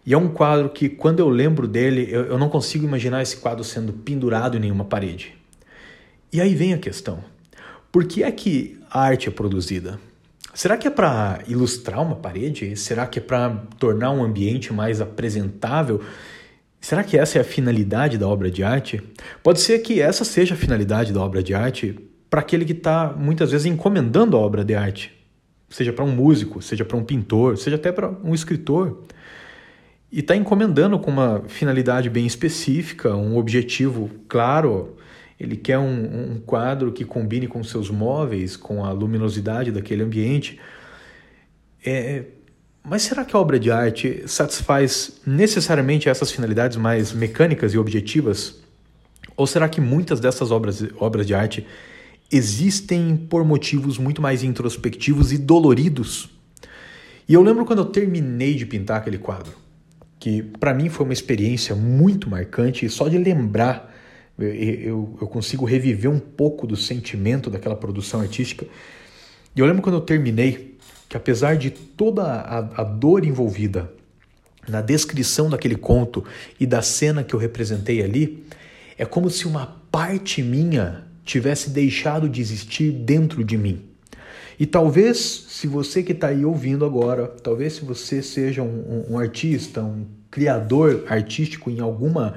E 0.04 0.12
é 0.12 0.18
um 0.18 0.28
quadro 0.28 0.68
que, 0.68 0.88
quando 0.88 1.20
eu 1.20 1.28
lembro 1.28 1.66
dele, 1.66 2.06
eu, 2.10 2.26
eu 2.26 2.38
não 2.38 2.48
consigo 2.48 2.84
imaginar 2.84 3.22
esse 3.22 3.38
quadro 3.38 3.64
sendo 3.64 3.92
pendurado 3.92 4.56
em 4.56 4.60
nenhuma 4.60 4.84
parede. 4.84 5.36
E 6.32 6.40
aí 6.40 6.54
vem 6.54 6.74
a 6.74 6.78
questão: 6.78 7.24
por 7.90 8.04
que 8.04 8.22
é 8.22 8.30
que 8.30 8.78
a 8.90 9.00
arte 9.00 9.28
é 9.28 9.32
produzida? 9.32 9.98
Será 10.56 10.78
que 10.78 10.88
é 10.88 10.90
para 10.90 11.40
ilustrar 11.46 12.00
uma 12.00 12.16
parede? 12.16 12.74
Será 12.76 13.06
que 13.06 13.18
é 13.18 13.22
para 13.22 13.50
tornar 13.78 14.10
um 14.10 14.24
ambiente 14.24 14.72
mais 14.72 15.02
apresentável? 15.02 16.02
Será 16.80 17.04
que 17.04 17.18
essa 17.18 17.36
é 17.36 17.42
a 17.42 17.44
finalidade 17.44 18.16
da 18.16 18.26
obra 18.26 18.50
de 18.50 18.64
arte? 18.64 19.02
Pode 19.42 19.60
ser 19.60 19.80
que 19.80 20.00
essa 20.00 20.24
seja 20.24 20.54
a 20.54 20.56
finalidade 20.56 21.12
da 21.12 21.20
obra 21.20 21.42
de 21.42 21.52
arte 21.52 21.98
para 22.30 22.40
aquele 22.40 22.64
que 22.64 22.72
está 22.72 23.12
muitas 23.12 23.50
vezes 23.50 23.66
encomendando 23.66 24.34
a 24.34 24.40
obra 24.40 24.64
de 24.64 24.74
arte, 24.74 25.12
seja 25.68 25.92
para 25.92 26.06
um 26.06 26.10
músico, 26.10 26.62
seja 26.62 26.86
para 26.86 26.96
um 26.96 27.04
pintor, 27.04 27.58
seja 27.58 27.76
até 27.76 27.92
para 27.92 28.08
um 28.24 28.34
escritor. 28.34 29.04
E 30.10 30.20
está 30.20 30.34
encomendando 30.34 30.98
com 30.98 31.10
uma 31.10 31.42
finalidade 31.48 32.08
bem 32.08 32.24
específica, 32.24 33.14
um 33.14 33.36
objetivo 33.36 34.10
claro, 34.26 34.96
ele 35.38 35.56
quer 35.56 35.78
um, 35.78 36.32
um 36.32 36.40
quadro 36.40 36.92
que 36.92 37.04
combine 37.04 37.46
com 37.46 37.62
seus 37.62 37.90
móveis, 37.90 38.56
com 38.56 38.84
a 38.84 38.90
luminosidade 38.92 39.70
daquele 39.70 40.02
ambiente. 40.02 40.58
É, 41.84 42.24
mas 42.82 43.02
será 43.02 43.24
que 43.24 43.36
a 43.36 43.38
obra 43.38 43.58
de 43.58 43.70
arte 43.70 44.22
satisfaz 44.26 45.20
necessariamente 45.26 46.08
essas 46.08 46.30
finalidades 46.30 46.76
mais 46.76 47.12
mecânicas 47.12 47.74
e 47.74 47.78
objetivas? 47.78 48.60
Ou 49.36 49.46
será 49.46 49.68
que 49.68 49.80
muitas 49.80 50.20
dessas 50.20 50.50
obras, 50.50 50.82
obras 50.96 51.26
de 51.26 51.34
arte 51.34 51.66
existem 52.32 53.16
por 53.16 53.44
motivos 53.44 53.98
muito 53.98 54.22
mais 54.22 54.42
introspectivos 54.42 55.32
e 55.32 55.38
doloridos? 55.38 56.30
E 57.28 57.34
eu 57.34 57.42
lembro 57.42 57.64
quando 57.64 57.80
eu 57.80 57.86
terminei 57.86 58.54
de 58.54 58.64
pintar 58.64 58.98
aquele 58.98 59.18
quadro, 59.18 59.52
que 60.18 60.42
para 60.42 60.72
mim 60.72 60.88
foi 60.88 61.04
uma 61.04 61.12
experiência 61.12 61.74
muito 61.74 62.30
marcante, 62.30 62.86
e 62.86 62.88
só 62.88 63.08
de 63.08 63.18
lembrar 63.18 63.95
eu, 64.38 65.16
eu, 65.20 65.26
consigo 65.26 65.64
reviver 65.64 66.10
um 66.10 66.18
pouco 66.18 66.66
do 66.66 66.76
sentimento 66.76 67.48
daquela 67.48 67.76
produção 67.76 68.20
artística. 68.20 68.66
E 69.54 69.60
eu 69.60 69.66
lembro 69.66 69.82
quando 69.82 69.96
eu 69.96 70.02
terminei, 70.02 70.76
que 71.08 71.16
apesar 71.16 71.56
de 71.56 71.70
toda 71.70 72.22
a, 72.22 72.58
a 72.82 72.84
dor 72.84 73.24
envolvida 73.24 73.90
na 74.68 74.80
descrição 74.80 75.48
daquele 75.48 75.76
conto 75.76 76.24
e 76.58 76.66
da 76.66 76.82
cena 76.82 77.24
que 77.24 77.34
eu 77.34 77.38
representei 77.38 78.02
ali, 78.02 78.44
é 78.98 79.04
como 79.04 79.30
se 79.30 79.46
uma 79.46 79.66
parte 79.90 80.42
minha 80.42 81.04
tivesse 81.24 81.70
deixado 81.70 82.28
de 82.28 82.40
existir 82.40 82.90
dentro 82.92 83.44
de 83.44 83.56
mim. 83.56 83.82
E 84.58 84.64
talvez, 84.64 85.18
se 85.48 85.66
você 85.66 86.02
que 86.02 86.12
está 86.12 86.28
aí 86.28 86.44
ouvindo 86.44 86.84
agora, 86.84 87.26
talvez 87.26 87.74
se 87.74 87.84
você 87.84 88.22
seja 88.22 88.62
um, 88.62 89.04
um, 89.10 89.14
um, 89.14 89.18
artista, 89.18 89.82
um 89.82 90.06
criador 90.30 91.04
artístico 91.08 91.70
em 91.70 91.80
alguma, 91.80 92.36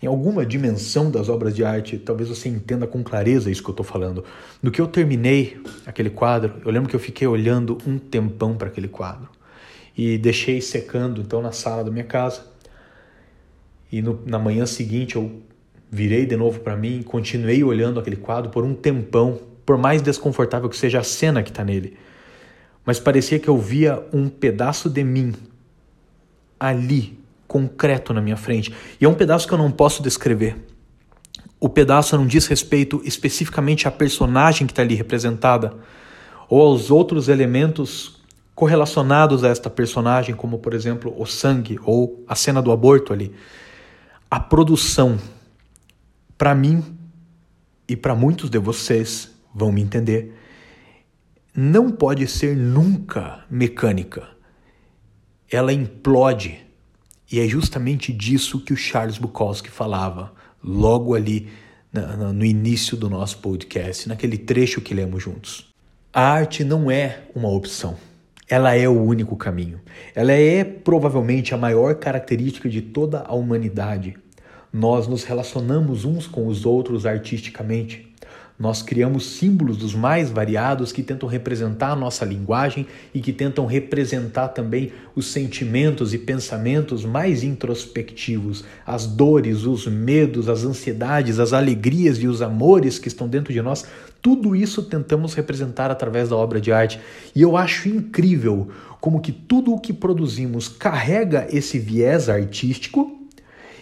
em 0.00 0.06
alguma 0.06 0.46
dimensão 0.46 1.10
das 1.10 1.28
obras 1.28 1.54
de 1.54 1.64
arte, 1.64 1.98
talvez 1.98 2.28
você 2.28 2.48
entenda 2.48 2.86
com 2.86 3.02
clareza 3.02 3.50
isso 3.50 3.62
que 3.62 3.68
eu 3.68 3.72
estou 3.72 3.84
falando. 3.84 4.24
No 4.62 4.70
que 4.70 4.80
eu 4.80 4.86
terminei 4.86 5.60
aquele 5.84 6.08
quadro, 6.08 6.54
eu 6.64 6.70
lembro 6.70 6.88
que 6.88 6.94
eu 6.94 7.00
fiquei 7.00 7.26
olhando 7.26 7.78
um 7.84 7.98
tempão 7.98 8.56
para 8.56 8.68
aquele 8.68 8.86
quadro 8.86 9.28
e 9.96 10.16
deixei 10.16 10.60
secando 10.60 11.20
então 11.20 11.42
na 11.42 11.50
sala 11.50 11.82
da 11.82 11.90
minha 11.90 12.04
casa. 12.04 12.42
E 13.90 14.00
no, 14.00 14.22
na 14.24 14.38
manhã 14.38 14.64
seguinte 14.66 15.16
eu 15.16 15.42
virei 15.90 16.24
de 16.24 16.36
novo 16.36 16.60
para 16.60 16.76
mim, 16.76 17.02
continuei 17.02 17.64
olhando 17.64 17.98
aquele 17.98 18.16
quadro 18.16 18.50
por 18.50 18.62
um 18.62 18.74
tempão, 18.74 19.40
por 19.66 19.76
mais 19.76 20.00
desconfortável 20.00 20.68
que 20.68 20.76
seja 20.76 21.00
a 21.00 21.02
cena 21.02 21.42
que 21.42 21.50
está 21.50 21.64
nele. 21.64 21.96
Mas 22.84 23.00
parecia 23.00 23.40
que 23.40 23.48
eu 23.48 23.58
via 23.58 24.00
um 24.12 24.28
pedaço 24.28 24.88
de 24.88 25.02
mim 25.02 25.34
ali, 26.60 27.17
concreto 27.48 28.12
na 28.12 28.20
minha 28.20 28.36
frente. 28.36 28.72
E 29.00 29.04
é 29.04 29.08
um 29.08 29.14
pedaço 29.14 29.48
que 29.48 29.54
eu 29.54 29.58
não 29.58 29.70
posso 29.70 30.02
descrever. 30.02 30.56
O 31.58 31.68
pedaço 31.68 32.16
não 32.16 32.26
diz 32.26 32.46
respeito 32.46 33.02
especificamente 33.04 33.88
à 33.88 33.90
personagem 33.90 34.66
que 34.66 34.72
está 34.72 34.82
ali 34.82 34.94
representada 34.94 35.74
ou 36.48 36.60
aos 36.60 36.90
outros 36.90 37.28
elementos 37.28 38.18
correlacionados 38.54 39.44
a 39.44 39.48
esta 39.48 39.70
personagem, 39.70 40.34
como 40.34 40.58
por 40.58 40.74
exemplo 40.74 41.14
o 41.16 41.26
sangue 41.26 41.78
ou 41.82 42.24
a 42.28 42.34
cena 42.34 42.62
do 42.62 42.70
aborto 42.70 43.12
ali. 43.12 43.34
A 44.30 44.38
produção, 44.38 45.18
para 46.36 46.54
mim 46.54 46.84
e 47.88 47.96
para 47.96 48.14
muitos 48.14 48.50
de 48.50 48.58
vocês 48.58 49.32
vão 49.54 49.72
me 49.72 49.80
entender, 49.80 50.36
não 51.54 51.90
pode 51.90 52.26
ser 52.28 52.56
nunca 52.56 53.44
mecânica. 53.50 54.28
Ela 55.50 55.72
implode. 55.72 56.67
E 57.30 57.40
é 57.40 57.46
justamente 57.46 58.12
disso 58.12 58.60
que 58.60 58.72
o 58.72 58.76
Charles 58.76 59.18
Bukowski 59.18 59.70
falava 59.70 60.32
logo 60.62 61.14
ali 61.14 61.48
no 62.32 62.44
início 62.44 62.96
do 62.96 63.08
nosso 63.08 63.38
podcast, 63.38 64.08
naquele 64.08 64.36
trecho 64.36 64.80
que 64.80 64.94
lemos 64.94 65.22
juntos. 65.22 65.66
A 66.12 66.22
arte 66.22 66.64
não 66.64 66.90
é 66.90 67.22
uma 67.34 67.48
opção 67.48 67.96
ela 68.48 68.74
é 68.74 68.88
o 68.88 69.02
único 69.02 69.36
caminho. 69.36 69.80
Ela 70.14 70.32
é 70.32 70.64
provavelmente 70.64 71.52
a 71.52 71.58
maior 71.58 71.94
característica 71.96 72.68
de 72.68 72.80
toda 72.80 73.20
a 73.20 73.34
humanidade. 73.34 74.16
Nós 74.72 75.06
nos 75.06 75.22
relacionamos 75.24 76.04
uns 76.04 76.26
com 76.26 76.46
os 76.46 76.64
outros 76.64 77.04
artisticamente. 77.04 78.07
Nós 78.58 78.82
criamos 78.82 79.24
símbolos 79.36 79.76
dos 79.76 79.94
mais 79.94 80.30
variados 80.30 80.90
que 80.90 81.00
tentam 81.00 81.28
representar 81.28 81.92
a 81.92 81.96
nossa 81.96 82.24
linguagem 82.24 82.88
e 83.14 83.20
que 83.20 83.32
tentam 83.32 83.66
representar 83.66 84.48
também 84.48 84.90
os 85.14 85.28
sentimentos 85.28 86.12
e 86.12 86.18
pensamentos 86.18 87.04
mais 87.04 87.44
introspectivos, 87.44 88.64
as 88.84 89.06
dores, 89.06 89.62
os 89.62 89.86
medos, 89.86 90.48
as 90.48 90.64
ansiedades, 90.64 91.38
as 91.38 91.52
alegrias 91.52 92.18
e 92.18 92.26
os 92.26 92.42
amores 92.42 92.98
que 92.98 93.06
estão 93.06 93.28
dentro 93.28 93.52
de 93.52 93.62
nós. 93.62 93.86
Tudo 94.20 94.56
isso 94.56 94.82
tentamos 94.82 95.34
representar 95.34 95.92
através 95.92 96.30
da 96.30 96.36
obra 96.36 96.60
de 96.60 96.72
arte. 96.72 96.98
E 97.36 97.40
eu 97.40 97.56
acho 97.56 97.88
incrível 97.88 98.70
como 99.00 99.20
que 99.20 99.30
tudo 99.30 99.72
o 99.72 99.78
que 99.78 99.92
produzimos 99.92 100.66
carrega 100.66 101.46
esse 101.48 101.78
viés 101.78 102.28
artístico 102.28 103.16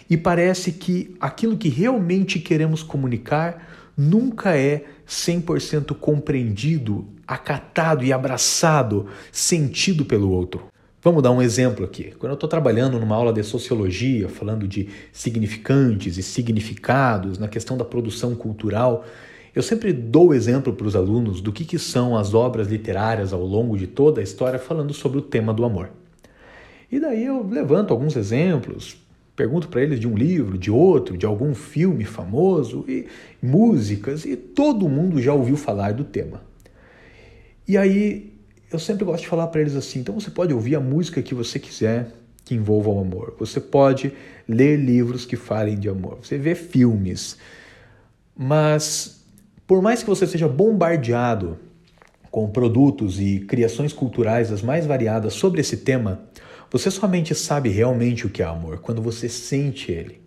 e 0.07 0.15
parece 0.15 0.71
que 0.71 1.15
aquilo 1.19 1.57
que 1.57 1.67
realmente 1.67 2.37
queremos 2.39 2.83
comunicar 2.83 3.76
nunca 3.97 4.55
é 4.55 4.85
100% 5.07 5.95
compreendido, 5.95 7.07
acatado 7.27 8.03
e 8.05 8.13
abraçado, 8.13 9.07
sentido 9.31 10.05
pelo 10.05 10.29
outro. 10.29 10.67
Vamos 11.01 11.23
dar 11.23 11.31
um 11.31 11.41
exemplo 11.41 11.85
aqui. 11.85 12.13
Quando 12.19 12.31
eu 12.31 12.35
estou 12.35 12.49
trabalhando 12.49 12.99
numa 12.99 13.15
aula 13.15 13.33
de 13.33 13.41
sociologia, 13.43 14.29
falando 14.29 14.67
de 14.67 14.89
significantes 15.11 16.17
e 16.17 16.23
significados, 16.23 17.37
na 17.37 17.47
questão 17.47 17.77
da 17.77 17.85
produção 17.85 18.35
cultural, 18.35 19.05
eu 19.55 19.63
sempre 19.63 19.93
dou 19.93 20.33
exemplo 20.33 20.73
para 20.73 20.85
os 20.85 20.95
alunos 20.95 21.41
do 21.41 21.51
que, 21.51 21.65
que 21.65 21.79
são 21.79 22.15
as 22.15 22.33
obras 22.33 22.67
literárias 22.67 23.33
ao 23.33 23.43
longo 23.43 23.77
de 23.77 23.87
toda 23.87 24.19
a 24.19 24.23
história, 24.23 24.59
falando 24.59 24.93
sobre 24.93 25.17
o 25.17 25.21
tema 25.21 25.53
do 25.53 25.65
amor. 25.65 25.89
E 26.91 26.99
daí 26.99 27.25
eu 27.25 27.41
levanto 27.47 27.91
alguns 27.91 28.15
exemplos, 28.15 28.97
Pergunto 29.37 29.67
para 29.67 29.83
eles 29.83 29.99
de 29.99 30.07
um 30.07 30.17
livro, 30.17 30.57
de 30.57 30.71
outro, 30.71 31.15
de 31.15 31.23
algum 31.23 31.53
filme 31.53 32.03
famoso, 32.03 32.83
e 32.87 33.05
músicas, 33.39 34.25
e 34.25 34.35
todo 34.35 34.89
mundo 34.89 35.21
já 35.21 35.31
ouviu 35.31 35.55
falar 35.55 35.93
do 35.93 36.03
tema. 36.03 36.41
E 37.67 37.77
aí 37.77 38.33
eu 38.71 38.79
sempre 38.79 39.05
gosto 39.05 39.21
de 39.21 39.27
falar 39.27 39.45
para 39.47 39.61
eles 39.61 39.75
assim: 39.75 39.99
então 39.99 40.19
você 40.19 40.31
pode 40.31 40.51
ouvir 40.55 40.75
a 40.75 40.79
música 40.79 41.21
que 41.21 41.35
você 41.35 41.59
quiser 41.59 42.13
que 42.43 42.55
envolva 42.55 42.89
o 42.89 42.99
amor, 42.99 43.35
você 43.37 43.59
pode 43.59 44.11
ler 44.47 44.75
livros 44.75 45.23
que 45.23 45.35
falem 45.35 45.77
de 45.77 45.87
amor, 45.87 46.17
você 46.23 46.37
vê 46.39 46.55
filmes, 46.55 47.37
mas 48.35 49.23
por 49.67 49.83
mais 49.83 50.01
que 50.01 50.09
você 50.09 50.25
seja 50.25 50.47
bombardeado 50.47 51.59
com 52.31 52.49
produtos 52.49 53.19
e 53.19 53.41
criações 53.41 53.93
culturais 53.93 54.51
as 54.51 54.63
mais 54.63 54.85
variadas 54.87 55.33
sobre 55.33 55.61
esse 55.61 55.77
tema, 55.77 56.26
você 56.71 56.91
somente 56.91 57.33
sabe 57.33 57.69
realmente 57.69 58.25
o 58.25 58.29
que 58.29 58.41
é 58.41 58.45
amor 58.45 58.79
quando 58.79 59.01
você 59.01 59.29
sente 59.29 59.91
ele. 59.91 60.21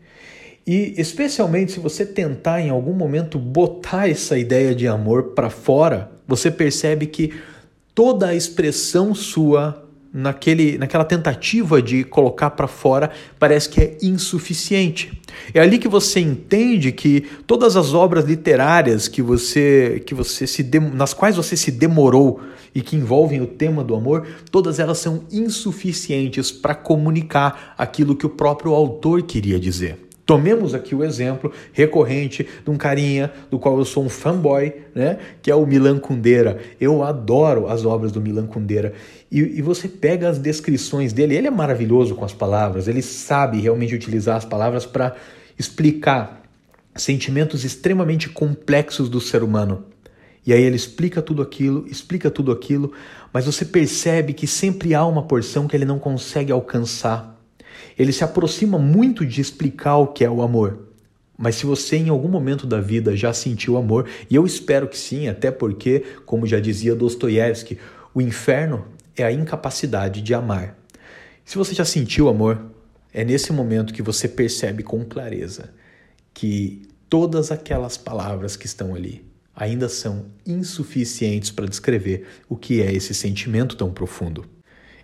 E 0.67 0.95
especialmente 0.97 1.73
se 1.73 1.81
você 1.81 2.05
tentar 2.05 2.61
em 2.61 2.71
algum 2.71 2.93
momento 2.93 3.39
botar 3.39 4.09
essa 4.09 4.39
ideia 4.39 4.75
de 4.75 4.87
amor 4.87 5.35
para 5.35 5.51
fora, 5.51 6.11
você 6.27 6.51
percebe 6.51 7.07
que 7.07 7.35
toda 7.95 8.29
a 8.29 8.35
expressão 8.35 9.15
sua 9.15 9.90
naquele, 10.13 10.77
naquela 10.77 11.05
tentativa 11.05 11.81
de 11.81 12.03
colocar 12.05 12.51
para 12.51 12.67
fora 12.67 13.11
parece 13.39 13.69
que 13.69 13.81
é 13.81 13.99
insuficiente. 14.03 15.21
É 15.55 15.61
ali 15.61 15.79
que 15.79 15.89
você 15.89 16.21
entende 16.21 16.93
que 16.93 17.23
todas 17.47 17.77
as 17.77 17.95
obras 17.95 18.25
literárias 18.25 19.07
que 19.07 19.23
você, 19.23 20.03
que 20.05 20.15
você 20.15 20.47
se 20.47 20.69
nas 20.93 21.15
quais 21.15 21.37
você 21.37 21.57
se 21.57 21.71
demorou 21.71 22.41
e 22.75 22.83
que 22.83 22.97
envolvem 22.97 23.41
o 23.41 23.47
tema 23.47 23.83
do 23.83 23.95
amor, 23.95 24.27
todas 24.51 24.79
elas 24.79 24.99
são 24.99 25.25
insuficientes 25.31 26.51
para 26.53 26.75
comunicar 26.75 27.75
aquilo 27.77 28.17
que 28.17 28.27
o 28.27 28.31
próprio 28.31 28.75
autor 28.75 29.23
queria 29.23 29.59
dizer. 29.59 30.10
Tomemos 30.31 30.75
aqui 30.75 30.95
o 30.95 31.03
exemplo 31.03 31.53
recorrente 31.73 32.47
de 32.65 32.71
um 32.71 32.77
carinha 32.77 33.33
do 33.51 33.59
qual 33.59 33.77
eu 33.77 33.85
sou 33.85 34.05
um 34.05 34.09
fanboy, 34.09 34.73
né? 34.95 35.19
que 35.43 35.51
é 35.51 35.55
o 35.57 35.67
Milan 35.67 35.99
Kundera. 35.99 36.61
Eu 36.81 37.03
adoro 37.03 37.67
as 37.67 37.85
obras 37.85 38.13
do 38.13 38.21
Milan 38.21 38.47
Kundera. 38.47 38.93
E, 39.29 39.41
e, 39.41 39.61
você 39.61 39.89
pega 39.89 40.29
as 40.29 40.39
descrições 40.39 41.13
dele, 41.13 41.35
ele 41.35 41.49
é 41.49 41.51
maravilhoso 41.51 42.15
com 42.15 42.25
as 42.25 42.33
palavras, 42.33 42.87
ele 42.87 43.03
sabe 43.03 43.59
realmente 43.59 43.93
utilizar 43.93 44.37
as 44.37 44.45
palavras 44.45 44.87
para 44.87 45.17
explicar 45.59 46.45
sentimentos 46.95 47.65
extremamente 47.65 48.29
complexos 48.29 49.09
do 49.09 49.21
ser 49.21 49.43
humano. 49.43 49.85
E 50.47 50.53
aí 50.53 50.63
ele 50.63 50.77
explica 50.77 51.21
tudo 51.21 51.43
aquilo, 51.43 51.85
explica 51.89 52.31
tudo 52.31 52.53
aquilo, 52.53 52.93
mas 53.33 53.47
você 53.47 53.65
percebe 53.65 54.33
que 54.33 54.47
sempre 54.47 54.95
há 54.95 55.05
uma 55.05 55.25
porção 55.25 55.67
que 55.67 55.77
ele 55.77 55.85
não 55.85 55.99
consegue 55.99 56.53
alcançar. 56.53 57.30
Ele 58.01 58.15
se 58.15 58.25
aproxima 58.25 58.79
muito 58.79 59.27
de 59.27 59.43
explicar 59.43 59.99
o 59.99 60.07
que 60.07 60.25
é 60.25 60.31
o 60.31 60.41
amor. 60.41 60.89
Mas 61.37 61.57
se 61.57 61.67
você 61.67 61.99
em 61.99 62.09
algum 62.09 62.29
momento 62.29 62.67
da 62.67 62.81
vida 62.81 63.15
já 63.15 63.31
sentiu 63.31 63.77
amor, 63.77 64.09
e 64.31 64.35
eu 64.35 64.47
espero 64.47 64.89
que 64.89 64.97
sim, 64.97 65.29
até 65.29 65.51
porque, 65.51 66.03
como 66.25 66.47
já 66.47 66.59
dizia 66.59 66.95
Dostoiévski, 66.95 67.77
o 68.15 68.23
inferno 68.23 68.87
é 69.15 69.23
a 69.23 69.31
incapacidade 69.31 70.23
de 70.23 70.33
amar. 70.33 70.79
Se 71.45 71.59
você 71.59 71.75
já 71.75 71.85
sentiu 71.85 72.31
amor, 72.31 72.71
é 73.13 73.23
nesse 73.23 73.53
momento 73.53 73.93
que 73.93 74.01
você 74.01 74.27
percebe 74.27 74.83
com 74.83 75.05
clareza 75.05 75.69
que 76.33 76.89
todas 77.07 77.53
aquelas 77.53 77.99
palavras 77.99 78.57
que 78.57 78.65
estão 78.65 78.95
ali 78.95 79.23
ainda 79.55 79.91
são 79.91 80.25
insuficientes 80.47 81.51
para 81.51 81.67
descrever 81.67 82.27
o 82.49 82.57
que 82.57 82.81
é 82.81 82.91
esse 82.95 83.13
sentimento 83.13 83.77
tão 83.77 83.93
profundo. 83.93 84.47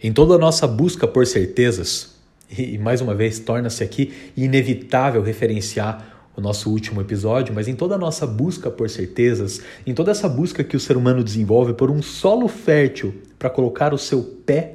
Em 0.03 0.15
toda 0.15 0.37
a 0.37 0.39
nossa 0.39 0.67
busca 0.67 1.07
por 1.07 1.27
certezas, 1.27 2.16
e 2.51 2.79
mais 2.79 3.01
uma 3.01 3.15
vez 3.15 3.39
torna-se 3.39 3.83
aqui 3.83 4.13
inevitável 4.37 5.23
referenciar 5.23 6.17
o 6.37 6.41
nosso 6.41 6.71
último 6.71 7.01
episódio, 7.01 7.55
mas 7.55 7.67
em 7.67 7.75
toda 7.75 7.95
a 7.95 7.99
nossa 7.99 8.27
busca 8.27 8.71
por 8.71 8.91
certezas, 8.91 9.63
em 9.87 9.95
toda 9.95 10.11
essa 10.11 10.29
busca 10.29 10.63
que 10.63 10.77
o 10.77 10.81
ser 10.81 10.97
humano 10.97 11.25
desenvolve 11.25 11.73
por 11.73 11.91
um 11.91 12.03
solo 12.03 12.47
fértil 12.47 13.15
para 13.39 13.49
colocar 13.49 13.95
o 13.95 13.99
seu 13.99 14.23
pé, 14.23 14.75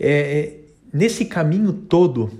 é, 0.00 0.08
é, 0.08 0.56
nesse 0.92 1.26
caminho 1.26 1.72
todo, 1.72 2.30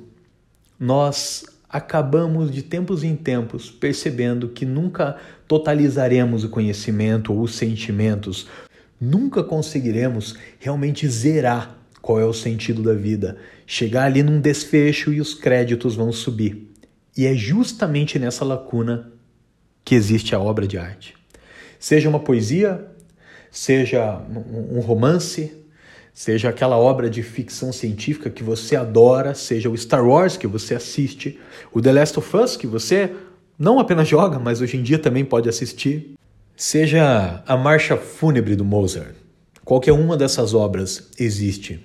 nós 0.81 1.45
acabamos 1.69 2.51
de 2.51 2.63
tempos 2.63 3.05
em 3.05 3.15
tempos 3.15 3.71
percebendo 3.71 4.49
que 4.49 4.65
nunca 4.65 5.17
totalizaremos 5.47 6.45
o 6.45 6.49
conhecimento 6.49 7.33
ou 7.33 7.43
os 7.43 7.55
sentimentos, 7.55 8.49
nunca 9.01 9.45
conseguiremos 9.45 10.35
realmente 10.59 11.07
zerar 11.09 11.77
qual 12.05 12.21
é 12.21 12.25
o 12.27 12.35
sentido 12.35 12.83
da 12.83 12.93
vida, 12.93 13.39
chegar 13.67 14.05
ali 14.05 14.23
num 14.23 14.39
desfecho 14.39 15.11
e 15.11 15.23
os 15.23 15.33
créditos 15.33 15.97
vão 15.97 16.13
subir. 16.13 16.71
E 17.17 17.25
é 17.25 17.35
justamente 17.35 18.19
nessa 18.19 18.45
lacuna 18.45 19.11
que 19.83 19.95
existe 19.95 20.35
a 20.35 20.39
obra 20.39 20.67
de 20.67 20.77
arte. 20.77 21.15
Seja 21.81 22.11
uma 22.11 22.21
poesia, 22.21 22.87
seja 23.51 24.21
um 24.29 24.81
romance, 24.81 25.51
seja 26.13 26.51
aquela 26.51 26.77
obra 26.77 27.09
de 27.09 27.23
ficção 27.23 27.73
científica 27.73 28.29
que 28.29 28.43
você 28.43 28.77
adora, 28.77 29.35
seja 29.35 29.71
o 29.71 29.77
Star 29.77 30.07
Wars 30.07 30.37
que 30.37 30.47
você 30.47 30.75
assiste, 30.75 31.41
o 31.73 31.81
The 31.81 31.93
Last 31.93 32.19
of 32.19 32.37
Us 32.37 32.55
que 32.55 32.67
você 32.67 33.13
não 33.59 33.79
apenas 33.79 34.07
joga, 34.07 34.39
mas 34.39 34.61
hoje 34.61 34.77
em 34.77 34.83
dia 34.83 34.99
também 34.99 35.25
pode 35.25 35.49
assistir, 35.49 36.13
seja 36.55 37.43
a 37.47 37.57
Marcha 37.57 37.97
Fúnebre 37.97 38.55
do 38.55 38.65
Mozart. 38.65 39.24
Qualquer 39.65 39.93
uma 39.93 40.17
dessas 40.17 40.55
obras 40.55 41.11
existe 41.19 41.81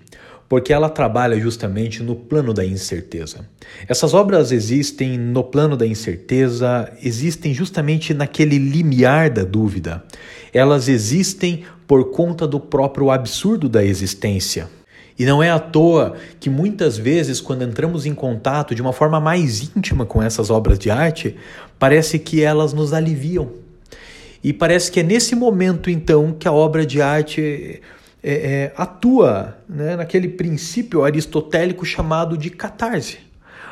porque 0.49 0.73
ela 0.73 0.89
trabalha 0.89 1.39
justamente 1.39 2.01
no 2.01 2.15
plano 2.15 2.51
da 2.55 2.65
incerteza. 2.65 3.47
Essas 3.87 4.15
obras 4.15 4.51
existem 4.51 5.15
no 5.15 5.43
plano 5.43 5.77
da 5.77 5.85
incerteza, 5.85 6.91
existem 7.03 7.53
justamente 7.53 8.15
naquele 8.15 8.57
limiar 8.57 9.29
da 9.29 9.43
dúvida. 9.43 10.03
Elas 10.51 10.89
existem 10.89 11.65
por 11.85 12.09
conta 12.09 12.47
do 12.47 12.59
próprio 12.59 13.11
absurdo 13.11 13.69
da 13.69 13.85
existência. 13.85 14.67
E 15.19 15.25
não 15.25 15.43
é 15.43 15.51
à 15.51 15.59
toa 15.59 16.15
que 16.39 16.49
muitas 16.49 16.97
vezes, 16.97 17.39
quando 17.39 17.63
entramos 17.63 18.07
em 18.07 18.15
contato 18.15 18.73
de 18.73 18.81
uma 18.81 18.93
forma 18.93 19.19
mais 19.19 19.61
íntima 19.75 20.05
com 20.05 20.23
essas 20.23 20.49
obras 20.49 20.79
de 20.79 20.89
arte, 20.89 21.35
parece 21.77 22.17
que 22.17 22.41
elas 22.41 22.73
nos 22.73 22.91
aliviam. 22.91 23.49
E 24.43 24.53
parece 24.53 24.91
que 24.91 25.01
é 25.01 25.03
nesse 25.03 25.35
momento, 25.35 25.89
então, 25.89 26.31
que 26.31 26.47
a 26.47 26.51
obra 26.51 26.85
de 26.85 27.01
arte 27.01 27.81
é, 28.23 28.31
é, 28.31 28.73
atua 28.77 29.57
né, 29.67 29.95
naquele 29.95 30.29
princípio 30.29 31.03
aristotélico 31.03 31.85
chamado 31.85 32.37
de 32.37 32.49
catarse. 32.49 33.19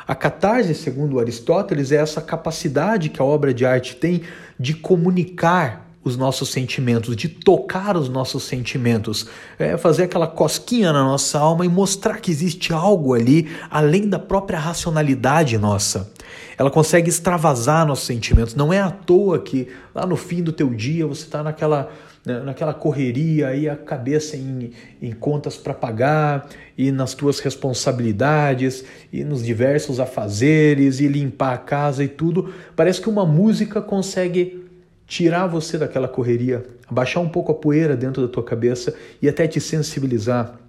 A 0.06 0.14
catarse, 0.14 0.74
segundo 0.74 1.20
Aristóteles, 1.20 1.92
é 1.92 1.96
essa 1.96 2.20
capacidade 2.20 3.10
que 3.10 3.20
a 3.20 3.24
obra 3.24 3.52
de 3.52 3.66
arte 3.66 3.96
tem 3.96 4.22
de 4.58 4.74
comunicar 4.74 5.87
os 6.02 6.16
nossos 6.16 6.50
sentimentos, 6.50 7.14
de 7.16 7.28
tocar 7.28 7.96
os 7.96 8.08
nossos 8.08 8.44
sentimentos, 8.44 9.26
é 9.58 9.76
fazer 9.76 10.04
aquela 10.04 10.26
cosquinha 10.26 10.92
na 10.92 11.04
nossa 11.04 11.38
alma 11.38 11.66
e 11.66 11.68
mostrar 11.68 12.20
que 12.20 12.30
existe 12.30 12.72
algo 12.72 13.14
ali 13.14 13.48
além 13.70 14.08
da 14.08 14.18
própria 14.18 14.58
racionalidade 14.58 15.58
nossa. 15.58 16.12
Ela 16.56 16.70
consegue 16.70 17.08
extravasar 17.08 17.86
nossos 17.86 18.06
sentimentos. 18.06 18.54
Não 18.54 18.72
é 18.72 18.80
à 18.80 18.90
toa 18.90 19.38
que 19.38 19.68
lá 19.94 20.06
no 20.06 20.16
fim 20.16 20.42
do 20.42 20.52
teu 20.52 20.70
dia 20.70 21.06
você 21.06 21.22
está 21.22 21.42
naquela 21.42 21.90
né, 22.24 22.40
naquela 22.40 22.74
correria 22.74 23.54
e 23.54 23.68
a 23.68 23.76
cabeça 23.76 24.36
em, 24.36 24.72
em 25.00 25.12
contas 25.12 25.56
para 25.56 25.72
pagar 25.72 26.46
e 26.76 26.90
nas 26.92 27.14
tuas 27.14 27.38
responsabilidades 27.38 28.84
e 29.12 29.24
nos 29.24 29.42
diversos 29.42 29.98
afazeres 29.98 31.00
e 31.00 31.08
limpar 31.08 31.54
a 31.54 31.58
casa 31.58 32.04
e 32.04 32.08
tudo. 32.08 32.52
Parece 32.76 33.00
que 33.00 33.08
uma 33.08 33.24
música 33.24 33.80
consegue 33.80 34.67
tirar 35.08 35.46
você 35.46 35.78
daquela 35.78 36.06
correria, 36.06 36.64
abaixar 36.86 37.22
um 37.22 37.28
pouco 37.28 37.50
a 37.50 37.54
poeira 37.54 37.96
dentro 37.96 38.20
da 38.20 38.28
tua 38.28 38.44
cabeça 38.44 38.94
e 39.20 39.28
até 39.28 39.48
te 39.48 39.58
sensibilizar. 39.58 40.60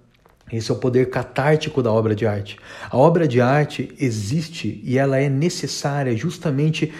Esse 0.50 0.70
é 0.70 0.74
o 0.74 0.78
poder 0.78 1.10
catártico 1.10 1.82
da 1.82 1.92
obra 1.92 2.14
de 2.16 2.26
arte. 2.26 2.56
A 2.88 2.96
obra 2.96 3.28
de 3.28 3.40
arte 3.40 3.94
existe 4.00 4.80
e 4.82 4.98
ela 4.98 5.18
é 5.18 5.28
necessária 5.28 6.16
justamente 6.16 6.92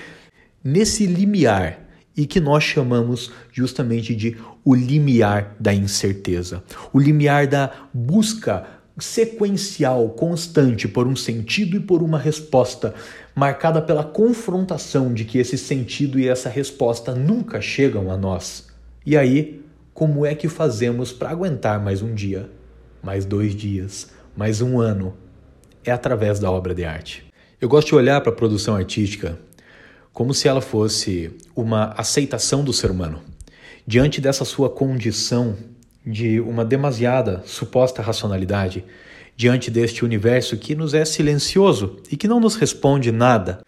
nesse 0.62 1.06
limiar 1.06 1.80
e 2.16 2.26
que 2.26 2.38
nós 2.38 2.62
chamamos 2.62 3.32
justamente 3.50 4.14
de 4.14 4.36
o 4.62 4.74
limiar 4.74 5.56
da 5.58 5.72
incerteza, 5.72 6.62
o 6.92 6.98
limiar 7.00 7.46
da 7.46 7.72
busca 7.92 8.66
sequencial, 9.00 10.10
constante 10.10 10.86
por 10.86 11.06
um 11.06 11.16
sentido 11.16 11.76
e 11.76 11.80
por 11.80 12.02
uma 12.02 12.18
resposta, 12.18 12.94
marcada 13.34 13.80
pela 13.80 14.04
confrontação 14.04 15.12
de 15.12 15.24
que 15.24 15.38
esse 15.38 15.56
sentido 15.56 16.18
e 16.18 16.28
essa 16.28 16.48
resposta 16.48 17.14
nunca 17.14 17.60
chegam 17.60 18.10
a 18.10 18.16
nós. 18.16 18.68
E 19.04 19.16
aí, 19.16 19.64
como 19.92 20.24
é 20.24 20.34
que 20.34 20.48
fazemos 20.48 21.12
para 21.12 21.30
aguentar 21.30 21.82
mais 21.82 22.02
um 22.02 22.14
dia, 22.14 22.50
mais 23.02 23.24
dois 23.24 23.54
dias, 23.54 24.10
mais 24.36 24.60
um 24.60 24.80
ano? 24.80 25.14
É 25.84 25.90
através 25.90 26.38
da 26.38 26.50
obra 26.50 26.74
de 26.74 26.84
arte. 26.84 27.24
Eu 27.60 27.68
gosto 27.68 27.88
de 27.88 27.94
olhar 27.94 28.20
para 28.20 28.32
a 28.32 28.34
produção 28.34 28.74
artística 28.74 29.38
como 30.12 30.34
se 30.34 30.48
ela 30.48 30.60
fosse 30.60 31.30
uma 31.54 31.94
aceitação 31.96 32.64
do 32.64 32.72
ser 32.72 32.90
humano. 32.90 33.20
Diante 33.86 34.20
dessa 34.20 34.44
sua 34.44 34.68
condição 34.68 35.56
de 36.04 36.40
uma 36.40 36.64
demasiada 36.64 37.42
suposta 37.44 38.02
racionalidade, 38.02 38.84
diante 39.36 39.70
deste 39.70 40.04
universo 40.04 40.56
que 40.56 40.74
nos 40.74 40.94
é 40.94 41.04
silencioso 41.04 41.96
e 42.10 42.16
que 42.16 42.28
não 42.28 42.40
nos 42.40 42.56
responde 42.56 43.10
nada, 43.10 43.60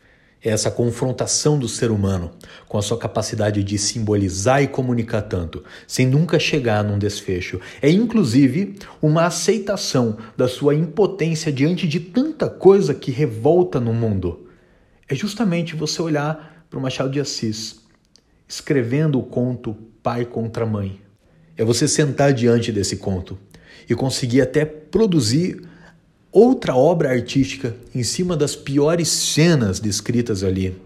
é 0.44 0.50
essa 0.50 0.70
confrontação 0.70 1.58
do 1.58 1.68
ser 1.68 1.90
humano 1.90 2.32
com 2.68 2.76
a 2.76 2.82
sua 2.82 2.98
capacidade 2.98 3.62
de 3.62 3.78
simbolizar 3.78 4.62
e 4.62 4.66
comunicar 4.66 5.22
tanto, 5.22 5.62
sem 5.86 6.06
nunca 6.06 6.38
chegar 6.38 6.82
num 6.82 6.98
desfecho. 6.98 7.60
É 7.80 7.88
inclusive 7.88 8.76
uma 9.00 9.26
aceitação 9.26 10.16
da 10.36 10.48
sua 10.48 10.74
impotência 10.74 11.52
diante 11.52 11.86
de 11.86 12.00
tanta 12.00 12.50
coisa 12.50 12.92
que 12.92 13.10
revolta 13.10 13.78
no 13.78 13.94
mundo 13.94 14.48
é 15.12 15.14
justamente 15.14 15.76
você 15.76 16.00
olhar 16.00 16.64
para 16.70 16.78
o 16.78 16.82
Machado 16.82 17.10
de 17.10 17.20
Assis, 17.20 17.82
escrevendo 18.48 19.18
o 19.18 19.22
conto 19.22 19.76
Pai 20.02 20.24
contra 20.24 20.64
Mãe. 20.64 20.98
É 21.62 21.64
você 21.64 21.86
sentar 21.86 22.32
diante 22.32 22.72
desse 22.72 22.96
conto 22.96 23.38
e 23.88 23.94
conseguir 23.94 24.40
até 24.40 24.64
produzir 24.64 25.62
outra 26.32 26.74
obra 26.74 27.10
artística 27.10 27.76
em 27.94 28.02
cima 28.02 28.36
das 28.36 28.56
piores 28.56 29.06
cenas 29.06 29.78
descritas 29.78 30.42
ali. 30.42 30.76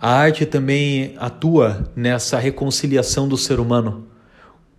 A 0.00 0.10
arte 0.10 0.44
também 0.44 1.14
atua 1.18 1.88
nessa 1.94 2.36
reconciliação 2.36 3.28
do 3.28 3.38
ser 3.38 3.60
humano 3.60 4.08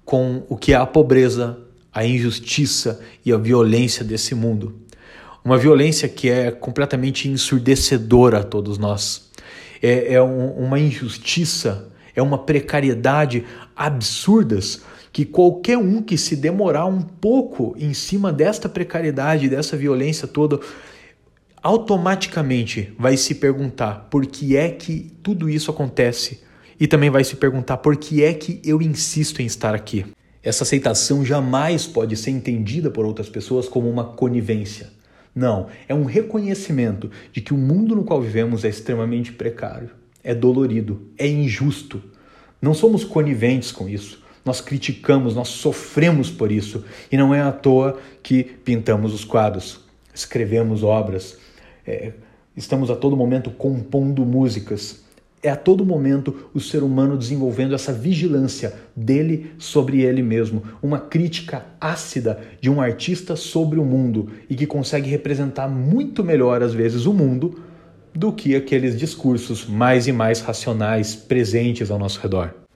com 0.04 0.44
o 0.50 0.58
que 0.58 0.74
é 0.74 0.76
a 0.76 0.86
pobreza, 0.86 1.58
a 1.94 2.06
injustiça 2.06 3.00
e 3.26 3.32
a 3.32 3.38
violência 3.38 4.04
desse 4.04 4.36
mundo. 4.36 4.76
Uma 5.42 5.58
violência 5.58 6.10
que 6.10 6.30
é 6.30 6.52
completamente 6.52 7.30
ensurdecedora 7.30 8.40
a 8.40 8.44
todos 8.44 8.78
nós. 8.78 9.30
É, 9.82 10.16
é 10.16 10.22
um, 10.22 10.50
uma 10.50 10.78
injustiça, 10.78 11.88
é 12.14 12.22
uma 12.22 12.40
precariedade 12.40 13.46
absurdas 13.74 14.82
que 15.18 15.26
qualquer 15.26 15.80
um 15.80 16.00
que 16.00 16.16
se 16.16 16.36
demorar 16.36 16.86
um 16.86 17.02
pouco 17.02 17.76
em 17.80 17.92
cima 17.92 18.32
desta 18.32 18.70
precariedade, 18.70 19.50
dessa 19.50 19.76
violência 19.76 20.28
toda, 20.28 20.60
automaticamente 21.60 22.94
vai 23.00 23.18
se 23.18 23.34
perguntar 23.34 24.10
por 24.12 24.28
que 24.28 24.56
é 24.56 24.70
que 24.70 25.12
tudo 25.24 25.50
isso 25.50 25.72
acontece 25.72 26.42
e 26.80 26.86
também 26.86 27.10
vai 27.10 27.24
se 27.24 27.36
perguntar 27.36 27.78
por 27.78 27.98
que 27.98 28.24
é 28.24 28.32
que 28.32 28.62
eu 28.64 28.80
insisto 28.80 29.42
em 29.42 29.48
estar 29.48 29.74
aqui. 29.74 30.06
Essa 30.44 30.64
aceitação 30.64 31.26
jamais 31.26 31.88
pode 31.88 32.16
ser 32.16 32.30
entendida 32.30 32.92
por 32.92 33.04
outras 33.04 33.28
pessoas 33.28 33.68
como 33.68 33.90
uma 33.90 34.04
conivência. 34.04 34.92
Não, 35.34 35.66
é 35.88 35.96
um 35.96 36.06
reconhecimento 36.06 37.10
de 37.32 37.42
que 37.42 37.56
o 37.56 37.58
mundo 37.58 37.96
no 37.96 38.04
qual 38.04 38.22
vivemos 38.22 38.64
é 38.64 38.70
extremamente 38.70 39.32
precário, 39.32 39.90
é 40.24 40.36
dolorido, 40.36 41.08
é 41.18 41.28
injusto. 41.28 42.04
Não 42.62 42.76
somos 42.76 43.04
coniventes 43.04 43.72
com 43.72 43.90
isso. 43.90 44.27
Nós 44.48 44.62
criticamos, 44.62 45.36
nós 45.36 45.50
sofremos 45.50 46.32
por 46.32 46.52
isso. 46.52 46.86
E 47.12 47.18
não 47.18 47.36
é 47.36 47.42
à 47.42 47.52
toa 47.52 48.00
que 48.24 48.44
pintamos 48.44 49.14
os 49.14 49.26
quadros, 49.26 49.82
escrevemos 50.14 50.84
obras, 50.84 51.38
é, 51.86 52.14
estamos 52.56 52.90
a 52.90 52.96
todo 52.96 53.18
momento 53.18 53.52
compondo 53.52 54.26
músicas, 54.26 55.06
é 55.44 55.50
a 55.50 55.56
todo 55.56 55.86
momento 55.86 56.50
o 56.54 56.60
ser 56.60 56.82
humano 56.82 57.18
desenvolvendo 57.18 57.76
essa 57.76 57.94
vigilância 57.94 58.74
dele 58.96 59.52
sobre 59.60 60.02
ele 60.02 60.24
mesmo, 60.24 60.64
uma 60.82 61.00
crítica 61.00 61.66
ácida 61.80 62.40
de 62.60 62.70
um 62.70 62.82
artista 62.82 63.36
sobre 63.36 63.80
o 63.80 63.86
mundo 63.86 64.32
e 64.50 64.56
que 64.56 64.66
consegue 64.66 65.10
representar 65.10 65.68
muito 65.68 66.24
melhor, 66.24 66.64
às 66.64 66.74
vezes, 66.74 67.06
o 67.06 67.14
mundo 67.14 67.62
do 68.16 68.34
que 68.34 68.56
aqueles 68.56 68.98
discursos 68.98 69.66
mais 69.66 70.08
e 70.08 70.12
mais 70.12 70.42
racionais 70.42 71.16
presentes 71.16 71.92
ao 71.92 72.00
nosso 72.00 72.20
redor. 72.20 72.67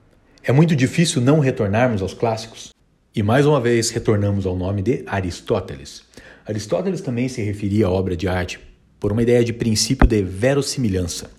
É 0.44 0.52
muito 0.52 0.76
difícil 0.76 1.22
não 1.22 1.40
retornarmos 1.40 2.02
aos 2.02 2.16
clássicos. 2.16 2.70
E 3.16 3.22
mais 3.22 3.46
uma 3.46 3.62
vez 3.62 3.92
retornamos 3.92 4.48
ao 4.48 4.58
nome 4.58 4.82
de 4.82 5.04
Aristóteles. 5.06 6.02
Aristóteles 6.48 7.00
também 7.00 7.30
se 7.30 7.44
referia 7.44 7.86
à 7.86 7.92
obra 7.92 8.18
de 8.18 8.28
arte 8.28 8.60
por 9.00 9.12
uma 9.12 9.22
ideia 9.22 9.44
de 9.44 9.54
princípio 9.54 10.08
de 10.08 10.24
verossimilhança 10.24 11.30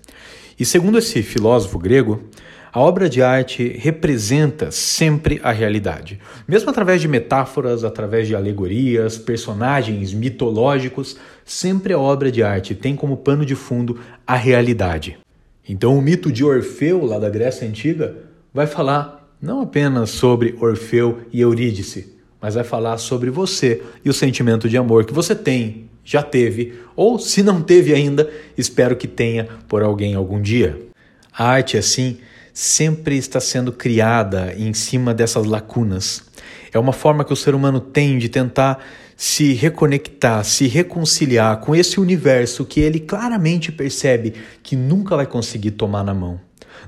E 0.57 0.63
segundo 0.63 0.99
esse 0.99 1.21
filósofo 1.21 1.77
grego, 1.77 2.23
a 2.71 2.79
obra 2.79 3.09
de 3.09 3.21
arte 3.21 3.75
representa 3.77 4.71
sempre 4.71 5.41
a 5.43 5.51
realidade, 5.51 6.17
mesmo 6.47 6.69
através 6.69 7.01
de 7.01 7.09
metáforas, 7.09 7.83
através 7.83 8.25
de 8.25 8.35
alegorias, 8.35 9.17
personagens 9.17 10.13
mitológicos, 10.13 11.17
sempre 11.43 11.91
a 11.91 11.99
obra 11.99 12.31
de 12.31 12.41
arte 12.41 12.73
tem 12.73 12.95
como 12.95 13.17
pano 13.17 13.45
de 13.45 13.53
fundo 13.53 13.99
a 14.25 14.37
realidade. 14.37 15.17
Então, 15.67 15.97
o 15.97 16.01
mito 16.01 16.31
de 16.31 16.45
Orfeu, 16.45 17.05
lá 17.05 17.19
da 17.19 17.29
Grécia 17.29 17.67
Antiga, 17.67 18.31
vai 18.53 18.67
falar 18.67 19.27
não 19.41 19.61
apenas 19.61 20.11
sobre 20.11 20.55
Orfeu 20.61 21.21
e 21.33 21.41
Eurídice, 21.41 22.13
mas 22.39 22.55
vai 22.55 22.63
falar 22.63 22.97
sobre 22.97 23.29
você 23.29 23.81
e 24.05 24.09
o 24.09 24.13
sentimento 24.13 24.69
de 24.69 24.77
amor 24.77 25.05
que 25.05 25.13
você 25.13 25.35
tem, 25.35 25.89
já 26.05 26.21
teve, 26.21 26.73
ou 26.95 27.17
se 27.17 27.41
não 27.41 27.61
teve 27.61 27.93
ainda, 27.93 28.29
espero 28.57 28.95
que 28.95 29.07
tenha 29.07 29.47
por 29.67 29.81
alguém 29.81 30.13
algum 30.13 30.41
dia. 30.41 30.79
A 31.35 31.45
arte, 31.45 31.77
assim, 31.77 32.19
sempre 32.53 33.17
está 33.17 33.39
sendo 33.39 33.71
criada 33.71 34.53
em 34.55 34.73
cima 34.73 35.13
dessas 35.13 35.45
lacunas. 35.45 36.23
É 36.71 36.77
uma 36.77 36.93
forma 36.93 37.25
que 37.25 37.33
o 37.33 37.37
ser 37.37 37.55
humano 37.55 37.79
tem 37.79 38.17
de 38.17 38.29
tentar 38.29 38.83
se 39.15 39.53
reconectar, 39.53 40.43
se 40.43 40.67
reconciliar 40.67 41.59
com 41.59 41.75
esse 41.75 41.99
universo 41.99 42.65
que 42.65 42.81
ele 42.81 42.99
claramente 42.99 43.71
percebe 43.71 44.33
que 44.61 44.75
nunca 44.75 45.15
vai 45.15 45.25
conseguir 45.25 45.71
tomar 45.71 46.03
na 46.03 46.13
mão. 46.13 46.39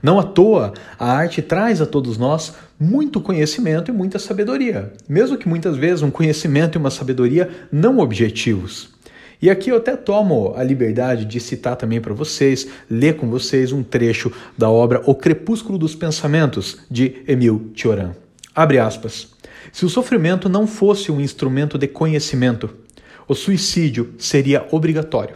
Não 0.01 0.19
à 0.19 0.23
toa, 0.23 0.73
a 0.99 1.11
arte 1.11 1.41
traz 1.41 1.81
a 1.81 1.85
todos 1.85 2.17
nós 2.17 2.55
muito 2.79 3.21
conhecimento 3.21 3.89
e 3.89 3.93
muita 3.93 4.19
sabedoria, 4.19 4.93
mesmo 5.07 5.37
que 5.37 5.47
muitas 5.47 5.77
vezes 5.77 6.01
um 6.01 6.11
conhecimento 6.11 6.77
e 6.77 6.79
uma 6.79 6.89
sabedoria 6.89 7.49
não 7.71 7.99
objetivos. 7.99 8.93
E 9.41 9.49
aqui 9.49 9.69
eu 9.69 9.77
até 9.77 9.95
tomo 9.95 10.53
a 10.55 10.63
liberdade 10.63 11.25
de 11.25 11.39
citar 11.39 11.75
também 11.75 11.99
para 11.99 12.13
vocês, 12.13 12.67
ler 12.89 13.17
com 13.17 13.29
vocês 13.29 13.71
um 13.71 13.83
trecho 13.83 14.31
da 14.57 14.69
obra 14.69 15.01
O 15.05 15.13
Crepúsculo 15.13 15.77
dos 15.77 15.93
Pensamentos, 15.93 16.79
de 16.89 17.21
Emile 17.27 17.71
Cioran. 17.75 18.11
Abre 18.55 18.79
aspas. 18.79 19.27
Se 19.71 19.85
o 19.85 19.89
sofrimento 19.89 20.47
não 20.47 20.65
fosse 20.65 21.11
um 21.11 21.19
instrumento 21.19 21.77
de 21.77 21.87
conhecimento, 21.87 22.69
o 23.27 23.35
suicídio 23.35 24.13
seria 24.17 24.65
obrigatório. 24.71 25.35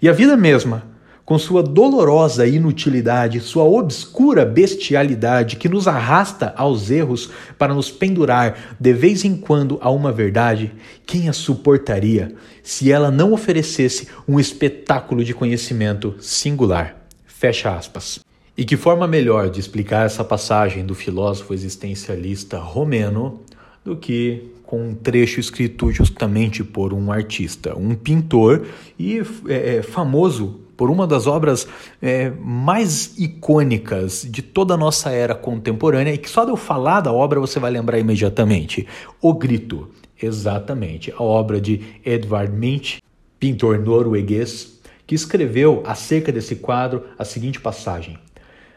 E 0.00 0.08
a 0.08 0.12
vida 0.12 0.36
mesma 0.36 0.84
com 1.28 1.38
sua 1.38 1.62
dolorosa 1.62 2.46
inutilidade, 2.46 3.40
sua 3.40 3.62
obscura 3.62 4.46
bestialidade 4.46 5.56
que 5.56 5.68
nos 5.68 5.86
arrasta 5.86 6.54
aos 6.56 6.90
erros 6.90 7.28
para 7.58 7.74
nos 7.74 7.90
pendurar 7.90 8.76
de 8.80 8.94
vez 8.94 9.26
em 9.26 9.36
quando 9.36 9.76
a 9.82 9.90
uma 9.90 10.10
verdade, 10.10 10.72
quem 11.04 11.28
a 11.28 11.34
suportaria 11.34 12.34
se 12.62 12.90
ela 12.90 13.10
não 13.10 13.34
oferecesse 13.34 14.08
um 14.26 14.40
espetáculo 14.40 15.22
de 15.22 15.34
conhecimento 15.34 16.14
singular? 16.18 16.96
Fecha 17.26 17.76
aspas. 17.76 18.20
E 18.56 18.64
que 18.64 18.78
forma 18.78 19.06
melhor 19.06 19.50
de 19.50 19.60
explicar 19.60 20.06
essa 20.06 20.24
passagem 20.24 20.86
do 20.86 20.94
filósofo 20.94 21.52
existencialista 21.52 22.56
romeno 22.56 23.42
do 23.84 23.94
que 23.94 24.50
com 24.64 24.88
um 24.88 24.94
trecho 24.94 25.40
escrito 25.40 25.92
justamente 25.92 26.64
por 26.64 26.94
um 26.94 27.12
artista, 27.12 27.76
um 27.76 27.94
pintor 27.94 28.66
e 28.98 29.20
é, 29.46 29.76
é 29.76 29.82
famoso 29.82 30.60
por 30.78 30.92
uma 30.92 31.08
das 31.08 31.26
obras 31.26 31.66
é, 32.00 32.30
mais 32.40 33.18
icônicas 33.18 34.24
de 34.30 34.40
toda 34.40 34.74
a 34.74 34.76
nossa 34.76 35.10
era 35.10 35.34
contemporânea 35.34 36.14
e 36.14 36.18
que 36.18 36.30
só 36.30 36.44
de 36.44 36.52
eu 36.52 36.56
falar 36.56 37.00
da 37.00 37.12
obra 37.12 37.40
você 37.40 37.58
vai 37.58 37.68
lembrar 37.68 37.98
imediatamente. 37.98 38.86
O 39.20 39.34
Grito, 39.34 39.90
exatamente, 40.22 41.12
a 41.18 41.20
obra 41.20 41.60
de 41.60 41.82
Edvard 42.04 42.52
Munch, 42.52 43.02
pintor 43.40 43.80
norueguês, 43.80 44.78
que 45.04 45.16
escreveu 45.16 45.82
acerca 45.84 46.30
desse 46.30 46.54
quadro 46.54 47.02
a 47.18 47.24
seguinte 47.24 47.60
passagem. 47.60 48.16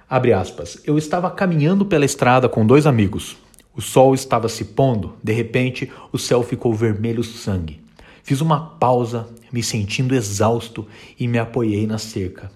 Abre 0.09 0.33
aspas. 0.33 0.81
Eu 0.83 0.97
estava 0.97 1.29
caminhando 1.29 1.85
pela 1.85 2.03
estrada 2.03 2.49
com 2.49 2.65
dois 2.65 2.87
amigos. 2.87 3.37
O 3.75 3.81
sol 3.81 4.15
estava 4.15 4.49
se 4.49 4.65
pondo, 4.65 5.13
de 5.23 5.33
repente 5.33 5.91
o 6.11 6.17
céu 6.17 6.41
ficou 6.41 6.73
vermelho 6.73 7.23
sangue. 7.23 7.79
Fiz 8.23 8.41
uma 8.41 8.59
pausa, 8.59 9.27
me 9.51 9.63
sentindo 9.63 10.15
exausto, 10.15 10.87
e 11.19 11.27
me 11.27 11.37
apoiei 11.37 11.87
na 11.87 11.97
cerca. 11.97 12.51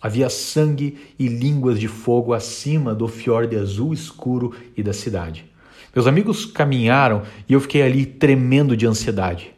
Havia 0.00 0.30
sangue 0.30 0.96
e 1.18 1.26
línguas 1.26 1.80
de 1.80 1.88
fogo 1.88 2.32
acima 2.32 2.94
do 2.94 3.08
fiorde 3.08 3.56
azul 3.56 3.92
escuro 3.92 4.54
e 4.76 4.82
da 4.82 4.92
cidade. 4.92 5.44
Meus 5.94 6.06
amigos 6.06 6.44
caminharam 6.46 7.22
e 7.48 7.52
eu 7.52 7.60
fiquei 7.60 7.82
ali 7.82 8.06
tremendo 8.06 8.76
de 8.76 8.86
ansiedade 8.86 9.50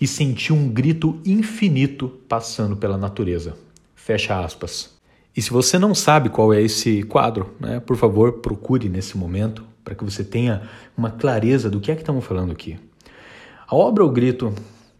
e 0.00 0.06
senti 0.06 0.52
um 0.52 0.68
grito 0.68 1.20
infinito 1.24 2.08
passando 2.28 2.76
pela 2.76 2.98
natureza. 2.98 3.56
Fecha 3.94 4.44
aspas. 4.44 4.92
E 5.36 5.42
se 5.42 5.50
você 5.50 5.78
não 5.78 5.94
sabe 5.94 6.28
qual 6.28 6.52
é 6.52 6.60
esse 6.60 7.02
quadro, 7.04 7.54
né, 7.60 7.80
por 7.80 7.96
favor, 7.96 8.34
procure 8.34 8.88
nesse 8.88 9.16
momento 9.16 9.64
para 9.84 9.94
que 9.94 10.04
você 10.04 10.24
tenha 10.24 10.62
uma 10.96 11.10
clareza 11.10 11.70
do 11.70 11.80
que 11.80 11.92
é 11.92 11.94
que 11.94 12.02
estamos 12.02 12.24
falando 12.24 12.50
aqui. 12.50 12.76
A 13.66 13.76
obra 13.76 14.04
O 14.04 14.10
Grito 14.10 14.52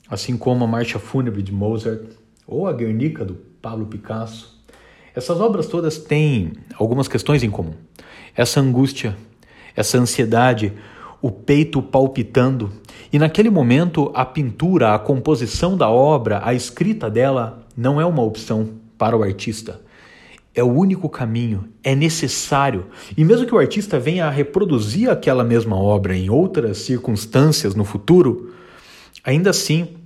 assim 0.08 0.36
como 0.36 0.64
a 0.64 0.66
Marcha 0.66 0.98
Fúnebre 0.98 1.42
de 1.42 1.52
Mozart 1.52 2.02
ou 2.46 2.66
a 2.66 2.72
Guernica 2.72 3.24
do 3.24 3.34
Pablo 3.34 3.86
Picasso. 3.86 4.62
Essas 5.14 5.40
obras 5.40 5.66
todas 5.66 5.98
têm 5.98 6.52
algumas 6.76 7.08
questões 7.08 7.42
em 7.42 7.50
comum. 7.50 7.74
Essa 8.36 8.60
angústia, 8.60 9.16
essa 9.76 9.96
ansiedade, 9.96 10.72
o 11.22 11.30
peito 11.30 11.80
palpitando, 11.80 12.70
e 13.12 13.18
naquele 13.18 13.48
momento 13.48 14.10
a 14.14 14.24
pintura, 14.24 14.94
a 14.94 14.98
composição 14.98 15.76
da 15.76 15.88
obra, 15.88 16.42
a 16.44 16.52
escrita 16.52 17.08
dela 17.08 17.64
não 17.76 18.00
é 18.00 18.04
uma 18.04 18.22
opção 18.22 18.70
para 18.98 19.16
o 19.16 19.22
artista. 19.22 19.80
É 20.54 20.62
o 20.62 20.70
único 20.70 21.08
caminho, 21.08 21.68
é 21.82 21.94
necessário. 21.94 22.86
E 23.16 23.24
mesmo 23.24 23.46
que 23.46 23.54
o 23.54 23.58
artista 23.58 23.98
venha 23.98 24.26
a 24.26 24.30
reproduzir 24.30 25.10
aquela 25.10 25.42
mesma 25.42 25.76
obra 25.76 26.16
em 26.16 26.30
outras 26.30 26.78
circunstâncias 26.78 27.74
no 27.74 27.84
futuro, 27.84 28.52
ainda 29.24 29.50
assim 29.50 29.96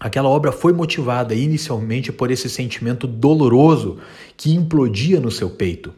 Aquela 0.00 0.28
obra 0.28 0.52
foi 0.52 0.72
motivada 0.72 1.34
inicialmente 1.34 2.12
por 2.12 2.30
esse 2.30 2.48
sentimento 2.48 3.06
doloroso 3.06 3.98
que 4.36 4.54
implodia 4.54 5.18
no 5.18 5.30
seu 5.30 5.50
peito. 5.50 5.92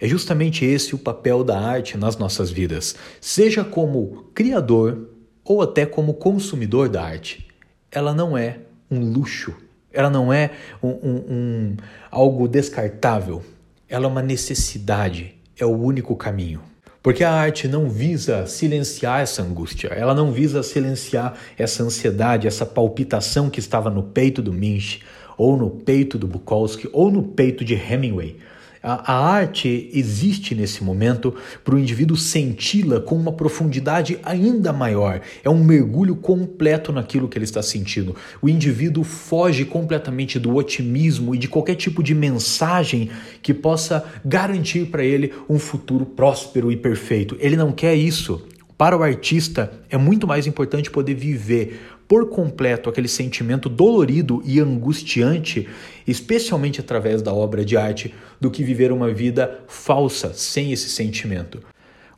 É 0.00 0.08
justamente 0.08 0.64
esse 0.64 0.94
o 0.94 0.98
papel 0.98 1.44
da 1.44 1.58
arte 1.58 1.96
nas 1.96 2.16
nossas 2.16 2.50
vidas, 2.50 2.96
seja 3.20 3.64
como 3.64 4.24
criador 4.34 5.08
ou 5.44 5.62
até 5.62 5.86
como 5.86 6.14
consumidor 6.14 6.88
da 6.88 7.04
arte. 7.04 7.46
Ela 7.90 8.12
não 8.12 8.36
é 8.36 8.58
um 8.90 9.12
luxo, 9.12 9.54
ela 9.92 10.10
não 10.10 10.32
é 10.32 10.50
um, 10.82 10.88
um, 10.88 11.24
um 11.30 11.76
algo 12.10 12.48
descartável, 12.48 13.42
ela 13.88 14.06
é 14.06 14.08
uma 14.08 14.22
necessidade, 14.22 15.36
é 15.56 15.64
o 15.64 15.70
único 15.70 16.16
caminho. 16.16 16.60
Porque 17.06 17.22
a 17.22 17.30
arte 17.30 17.68
não 17.68 17.88
visa 17.88 18.48
silenciar 18.48 19.20
essa 19.20 19.40
angústia, 19.40 19.86
ela 19.94 20.12
não 20.12 20.32
visa 20.32 20.60
silenciar 20.64 21.38
essa 21.56 21.84
ansiedade, 21.84 22.48
essa 22.48 22.66
palpitação 22.66 23.48
que 23.48 23.60
estava 23.60 23.88
no 23.88 24.02
peito 24.02 24.42
do 24.42 24.52
Minch, 24.52 25.02
ou 25.38 25.56
no 25.56 25.70
peito 25.70 26.18
do 26.18 26.26
Bukowski, 26.26 26.90
ou 26.92 27.08
no 27.08 27.22
peito 27.22 27.64
de 27.64 27.74
Hemingway. 27.74 28.38
A, 28.86 29.14
a 29.14 29.28
arte 29.28 29.90
existe 29.92 30.54
nesse 30.54 30.84
momento 30.84 31.34
para 31.64 31.74
o 31.74 31.78
indivíduo 31.78 32.16
senti-la 32.16 33.00
com 33.00 33.16
uma 33.16 33.32
profundidade 33.32 34.20
ainda 34.22 34.72
maior. 34.72 35.22
É 35.42 35.50
um 35.50 35.64
mergulho 35.64 36.14
completo 36.14 36.92
naquilo 36.92 37.28
que 37.28 37.36
ele 37.36 37.44
está 37.44 37.60
sentindo. 37.60 38.14
O 38.40 38.48
indivíduo 38.48 39.02
foge 39.02 39.64
completamente 39.64 40.38
do 40.38 40.54
otimismo 40.54 41.34
e 41.34 41.38
de 41.38 41.48
qualquer 41.48 41.74
tipo 41.74 42.00
de 42.00 42.14
mensagem 42.14 43.10
que 43.42 43.52
possa 43.52 44.04
garantir 44.24 44.86
para 44.86 45.02
ele 45.02 45.32
um 45.48 45.58
futuro 45.58 46.06
próspero 46.06 46.70
e 46.70 46.76
perfeito. 46.76 47.36
Ele 47.40 47.56
não 47.56 47.72
quer 47.72 47.96
isso. 47.96 48.46
Para 48.78 48.96
o 48.96 49.02
artista, 49.02 49.72
é 49.90 49.96
muito 49.96 50.28
mais 50.28 50.46
importante 50.46 50.90
poder 50.90 51.14
viver 51.14 51.80
por 52.08 52.28
completo 52.28 52.88
aquele 52.88 53.08
sentimento 53.08 53.68
dolorido 53.68 54.42
e 54.44 54.60
angustiante, 54.60 55.68
especialmente 56.06 56.80
através 56.80 57.22
da 57.22 57.32
obra 57.32 57.64
de 57.64 57.76
arte, 57.76 58.14
do 58.40 58.50
que 58.50 58.62
viver 58.62 58.92
uma 58.92 59.12
vida 59.12 59.60
falsa 59.66 60.32
sem 60.34 60.72
esse 60.72 60.88
sentimento. 60.88 61.60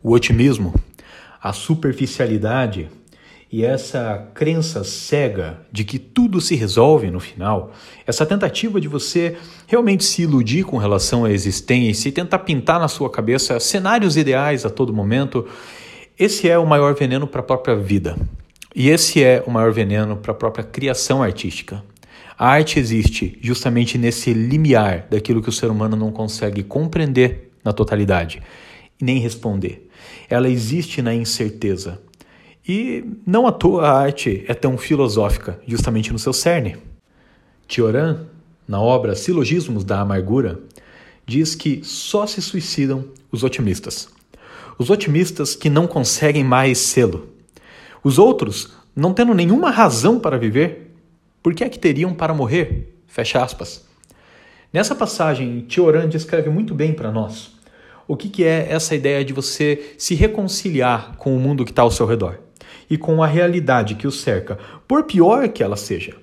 O 0.03 0.13
otimismo, 0.13 0.75
a 1.43 1.53
superficialidade 1.53 2.89
e 3.51 3.65
essa 3.65 4.29
crença 4.35 4.85
cega 4.85 5.61
de 5.73 5.83
que 5.83 5.99
tudo 5.99 6.39
se 6.39 6.55
resolve 6.55 7.11
no 7.11 7.19
final, 7.19 7.73
essa 8.07 8.27
tentativa 8.27 8.79
de 8.79 8.87
você 8.87 9.39
realmente 9.67 10.05
se 10.05 10.23
iludir 10.23 10.65
com 10.65 10.77
relação 10.77 11.25
à 11.25 11.31
existência 11.31 12.11
e 12.11 12.13
tentar 12.13 12.41
pintar 12.41 12.79
na 12.79 12.89
sua 12.89 13.09
cabeça 13.09 13.59
cenários 13.59 14.19
ideais 14.19 14.67
a 14.67 14.71
todo 14.71 14.93
momento, 14.93 15.47
esse 16.19 16.49
é 16.49 16.59
o 16.59 16.67
maior 16.67 16.95
veneno 16.95 17.27
para 17.27 17.41
a 17.41 17.45
própria 17.45 17.75
vida. 17.75 18.19
E 18.79 18.91
esse 18.91 19.25
é 19.25 19.43
o 19.45 19.51
maior 19.51 19.73
veneno 19.73 20.17
para 20.19 20.31
a 20.31 20.37
própria 20.37 20.65
criação 20.65 21.21
artística. 21.21 21.83
A 22.39 22.47
arte 22.47 22.79
existe 22.79 23.37
justamente 23.43 23.99
nesse 23.99 24.33
limiar 24.33 25.09
daquilo 25.11 25.43
que 25.43 25.49
o 25.49 25.53
ser 25.53 25.69
humano 25.69 25.97
não 25.97 26.13
consegue 26.13 26.63
compreender 26.63 27.51
na 27.65 27.73
totalidade 27.73 28.41
e 29.01 29.05
nem 29.05 29.19
responder. 29.19 29.91
Ela 30.31 30.49
existe 30.49 31.03
na 31.03 31.13
incerteza. 31.13 32.01
E 32.69 33.05
não 33.27 33.49
à 33.49 33.51
toa 33.51 33.83
a 33.85 33.99
arte 33.99 34.45
é 34.47 34.55
tão 34.55 34.79
filosófica, 34.79 35.61
justamente 35.67 36.13
no 36.13 36.19
seu 36.21 36.33
cerne. 36.33 36.77
Tioran, 37.67 38.27
na 38.69 38.81
obra 38.81 39.17
Silogismos 39.17 39.83
da 39.83 39.99
Amargura, 39.99 40.61
diz 41.27 41.57
que 41.57 41.81
só 41.83 42.29
se 42.29 42.41
suicidam 42.41 43.07
os 43.33 43.43
otimistas. 43.43 44.09
Os 44.79 44.89
otimistas 44.89 45.57
que 45.57 45.69
não 45.69 45.89
conseguem 45.89 46.45
mais 46.45 46.79
sê-lo. 46.79 47.38
Os 48.03 48.19
outros, 48.19 48.73
não 48.95 49.13
tendo 49.13 49.35
nenhuma 49.35 49.71
razão 49.71 50.19
para 50.19 50.39
viver, 50.39 50.95
por 51.43 51.55
que 51.55 51.65
é 51.65 51.69
que 51.69 51.79
teriam 51.79 52.15
para 52.15 52.35
morrer? 52.35 52.95
Fecha 53.07 53.43
aspas. 53.43 53.87
Nessa 54.73 54.95
passagem, 54.95 55.61
Tioran 55.63 56.09
descreve 56.09 56.51
muito 56.51 56.75
bem 56.75 56.93
para 56.93 57.11
nós 57.11 57.59
o 58.09 58.17
que, 58.17 58.31
que 58.31 58.43
é 58.43 58.67
essa 58.71 58.95
ideia 58.95 59.23
de 59.23 59.35
você 59.35 59.95
se 59.99 60.15
reconciliar 60.15 61.15
com 61.19 61.37
o 61.37 61.39
mundo 61.39 61.65
que 61.65 61.71
está 61.71 61.83
ao 61.83 61.91
seu 61.91 62.07
redor 62.07 62.39
e 62.89 62.97
com 62.97 63.23
a 63.23 63.27
realidade 63.27 63.97
que 63.97 64.07
o 64.07 64.11
cerca, 64.11 64.59
por 64.89 65.05
pior 65.05 65.47
que 65.51 65.63
ela 65.63 65.77
seja. 65.77 66.17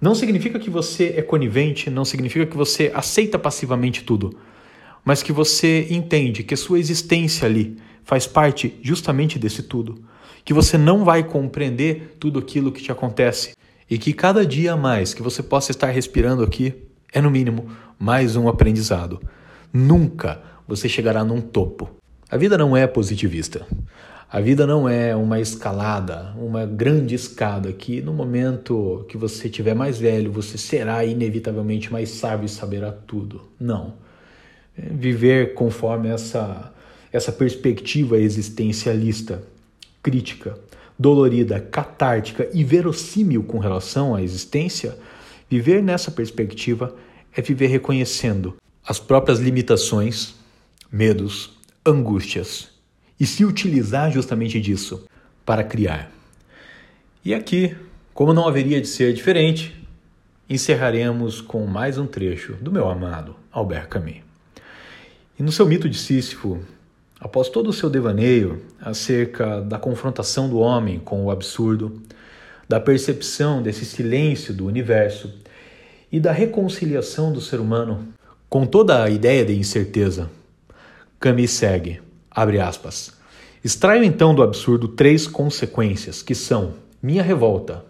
Não 0.00 0.14
significa 0.14 0.58
que 0.58 0.70
você 0.70 1.14
é 1.16 1.22
conivente, 1.22 1.90
não 1.90 2.04
significa 2.04 2.46
que 2.46 2.56
você 2.56 2.92
aceita 2.94 3.40
passivamente 3.40 4.04
tudo, 4.04 4.38
mas 5.04 5.20
que 5.20 5.32
você 5.32 5.88
entende 5.90 6.44
que 6.44 6.54
sua 6.54 6.78
existência 6.78 7.46
ali 7.46 7.76
faz 8.04 8.24
parte 8.24 8.78
justamente 8.80 9.36
desse 9.36 9.64
tudo, 9.64 10.04
que 10.44 10.54
você 10.54 10.76
não 10.76 11.04
vai 11.04 11.22
compreender 11.22 12.16
tudo 12.18 12.38
aquilo 12.38 12.72
que 12.72 12.82
te 12.82 12.90
acontece 12.92 13.52
e 13.88 13.98
que 13.98 14.12
cada 14.12 14.44
dia 14.44 14.72
a 14.72 14.76
mais 14.76 15.14
que 15.14 15.22
você 15.22 15.42
possa 15.42 15.70
estar 15.70 15.88
respirando 15.90 16.42
aqui 16.42 16.74
é 17.12 17.20
no 17.20 17.30
mínimo 17.30 17.66
mais 17.98 18.36
um 18.36 18.48
aprendizado. 18.48 19.20
Nunca 19.72 20.40
você 20.66 20.88
chegará 20.88 21.22
num 21.22 21.40
topo. 21.40 21.90
A 22.30 22.36
vida 22.36 22.56
não 22.56 22.76
é 22.76 22.86
positivista. 22.86 23.66
A 24.32 24.40
vida 24.40 24.66
não 24.66 24.88
é 24.88 25.14
uma 25.14 25.38
escalada, 25.38 26.32
uma 26.38 26.64
grande 26.64 27.14
escada 27.14 27.70
que 27.70 28.00
no 28.00 28.14
momento 28.14 29.04
que 29.10 29.18
você 29.18 29.46
tiver 29.46 29.74
mais 29.74 29.98
velho, 29.98 30.32
você 30.32 30.56
será 30.56 31.04
inevitavelmente 31.04 31.92
mais 31.92 32.08
sábio 32.08 32.46
e 32.46 32.48
saberá 32.48 32.90
tudo. 32.90 33.42
Não. 33.60 33.92
É 34.74 34.86
viver 34.88 35.52
conforme 35.52 36.08
essa, 36.08 36.72
essa 37.12 37.30
perspectiva 37.30 38.16
existencialista, 38.16 39.42
crítica, 40.02 40.58
dolorida, 40.98 41.60
catártica 41.60 42.48
e 42.52 42.64
verossímil 42.64 43.42
com 43.44 43.58
relação 43.58 44.14
à 44.14 44.22
existência, 44.22 44.98
viver 45.48 45.82
nessa 45.82 46.10
perspectiva 46.10 46.94
é 47.34 47.40
viver 47.40 47.68
reconhecendo 47.68 48.56
as 48.86 48.98
próprias 48.98 49.38
limitações 49.38 50.34
medos, 50.90 51.56
angústias 51.86 52.70
e 53.18 53.26
se 53.26 53.44
utilizar 53.44 54.10
justamente 54.10 54.60
disso 54.60 55.06
para 55.46 55.64
criar. 55.64 56.10
E 57.24 57.32
aqui, 57.32 57.76
como 58.12 58.34
não 58.34 58.46
haveria 58.46 58.80
de 58.80 58.88
ser 58.88 59.12
diferente, 59.14 59.74
encerraremos 60.48 61.40
com 61.40 61.64
mais 61.66 61.96
um 61.96 62.06
trecho 62.06 62.54
do 62.54 62.70
meu 62.70 62.88
amado 62.88 63.36
Albert 63.50 63.88
Camus. 63.88 64.16
E 65.38 65.42
no 65.42 65.50
seu 65.50 65.66
mito 65.66 65.88
de 65.88 65.96
Sísifo, 65.96 66.60
após 67.18 67.48
todo 67.48 67.70
o 67.70 67.72
seu 67.72 67.88
devaneio 67.88 68.60
acerca 68.82 69.60
da 69.60 69.78
confrontação 69.78 70.48
do 70.48 70.58
homem 70.58 70.98
com 70.98 71.24
o 71.24 71.30
absurdo, 71.30 72.02
da 72.68 72.80
percepção 72.80 73.62
desse 73.62 73.84
silêncio 73.84 74.52
do 74.52 74.66
universo 74.66 75.32
e 76.10 76.18
da 76.20 76.32
reconciliação 76.32 77.32
do 77.32 77.40
ser 77.40 77.60
humano 77.60 78.08
com 78.48 78.66
toda 78.66 79.02
a 79.02 79.08
ideia 79.08 79.44
de 79.44 79.58
incerteza 79.58 80.28
Camus 81.22 81.52
segue, 81.52 82.02
abre 82.28 82.58
aspas. 82.58 83.12
Extraio 83.64 84.02
então 84.02 84.34
do 84.34 84.42
absurdo 84.42 84.88
três 84.88 85.24
consequências, 85.24 86.20
que 86.20 86.34
são 86.34 86.74
minha 87.00 87.22
revolta, 87.22 87.84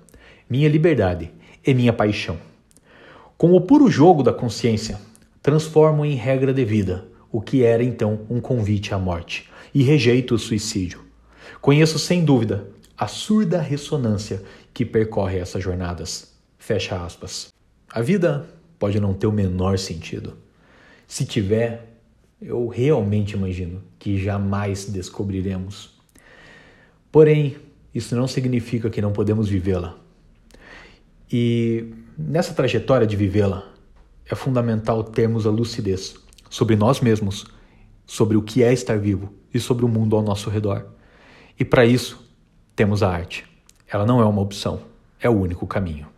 minha 0.50 0.68
liberdade 0.68 1.30
e 1.66 1.72
minha 1.72 1.94
paixão. 1.94 2.36
Com 3.38 3.54
o 3.54 3.60
puro 3.62 3.90
jogo 3.90 4.22
da 4.22 4.34
consciência, 4.34 5.00
transformo 5.42 6.04
em 6.04 6.14
regra 6.14 6.52
de 6.52 6.62
vida 6.62 7.06
o 7.32 7.40
que 7.40 7.64
era 7.64 7.82
então 7.82 8.20
um 8.28 8.40
convite 8.40 8.92
à 8.92 8.98
morte 8.98 9.50
e 9.74 9.82
rejeito 9.82 10.34
o 10.34 10.38
suicídio. 10.38 11.00
Conheço 11.60 11.98
sem 11.98 12.24
dúvida 12.24 12.68
a 12.96 13.08
surda 13.08 13.60
ressonância 13.60 14.42
que 14.74 14.84
percorre 14.84 15.38
essas 15.38 15.64
jornadas. 15.64 16.34
Fecha 16.58 17.02
aspas. 17.02 17.48
A 17.90 18.02
vida 18.02 18.46
pode 18.78 19.00
não 19.00 19.14
ter 19.14 19.26
o 19.26 19.32
menor 19.32 19.78
sentido. 19.78 20.36
Se 21.06 21.24
tiver, 21.24 21.98
eu 22.40 22.68
realmente 22.68 23.32
imagino 23.34 23.82
que 23.98 24.22
jamais 24.22 24.84
descobriremos. 24.84 25.98
Porém, 27.10 27.56
isso 27.94 28.14
não 28.14 28.26
significa 28.26 28.90
que 28.90 29.02
não 29.02 29.12
podemos 29.12 29.48
vivê-la. 29.48 29.96
E 31.30 31.92
nessa 32.16 32.54
trajetória 32.54 33.06
de 33.06 33.16
vivê-la, 33.16 33.70
é 34.26 34.34
fundamental 34.34 35.02
termos 35.02 35.46
a 35.46 35.50
lucidez 35.50 36.21
sobre 36.52 36.76
nós 36.76 37.00
mesmos, 37.00 37.46
sobre 38.06 38.36
o 38.36 38.42
que 38.42 38.62
é 38.62 38.74
estar 38.74 38.98
vivo 38.98 39.32
e 39.54 39.58
sobre 39.58 39.86
o 39.86 39.88
mundo 39.88 40.14
ao 40.14 40.20
nosso 40.20 40.50
redor. 40.50 40.84
E 41.58 41.64
para 41.64 41.86
isso, 41.86 42.30
temos 42.76 43.02
a 43.02 43.10
arte. 43.10 43.46
Ela 43.90 44.04
não 44.04 44.20
é 44.20 44.24
uma 44.26 44.42
opção, 44.42 44.82
é 45.18 45.30
o 45.30 45.32
único 45.32 45.66
caminho. 45.66 46.11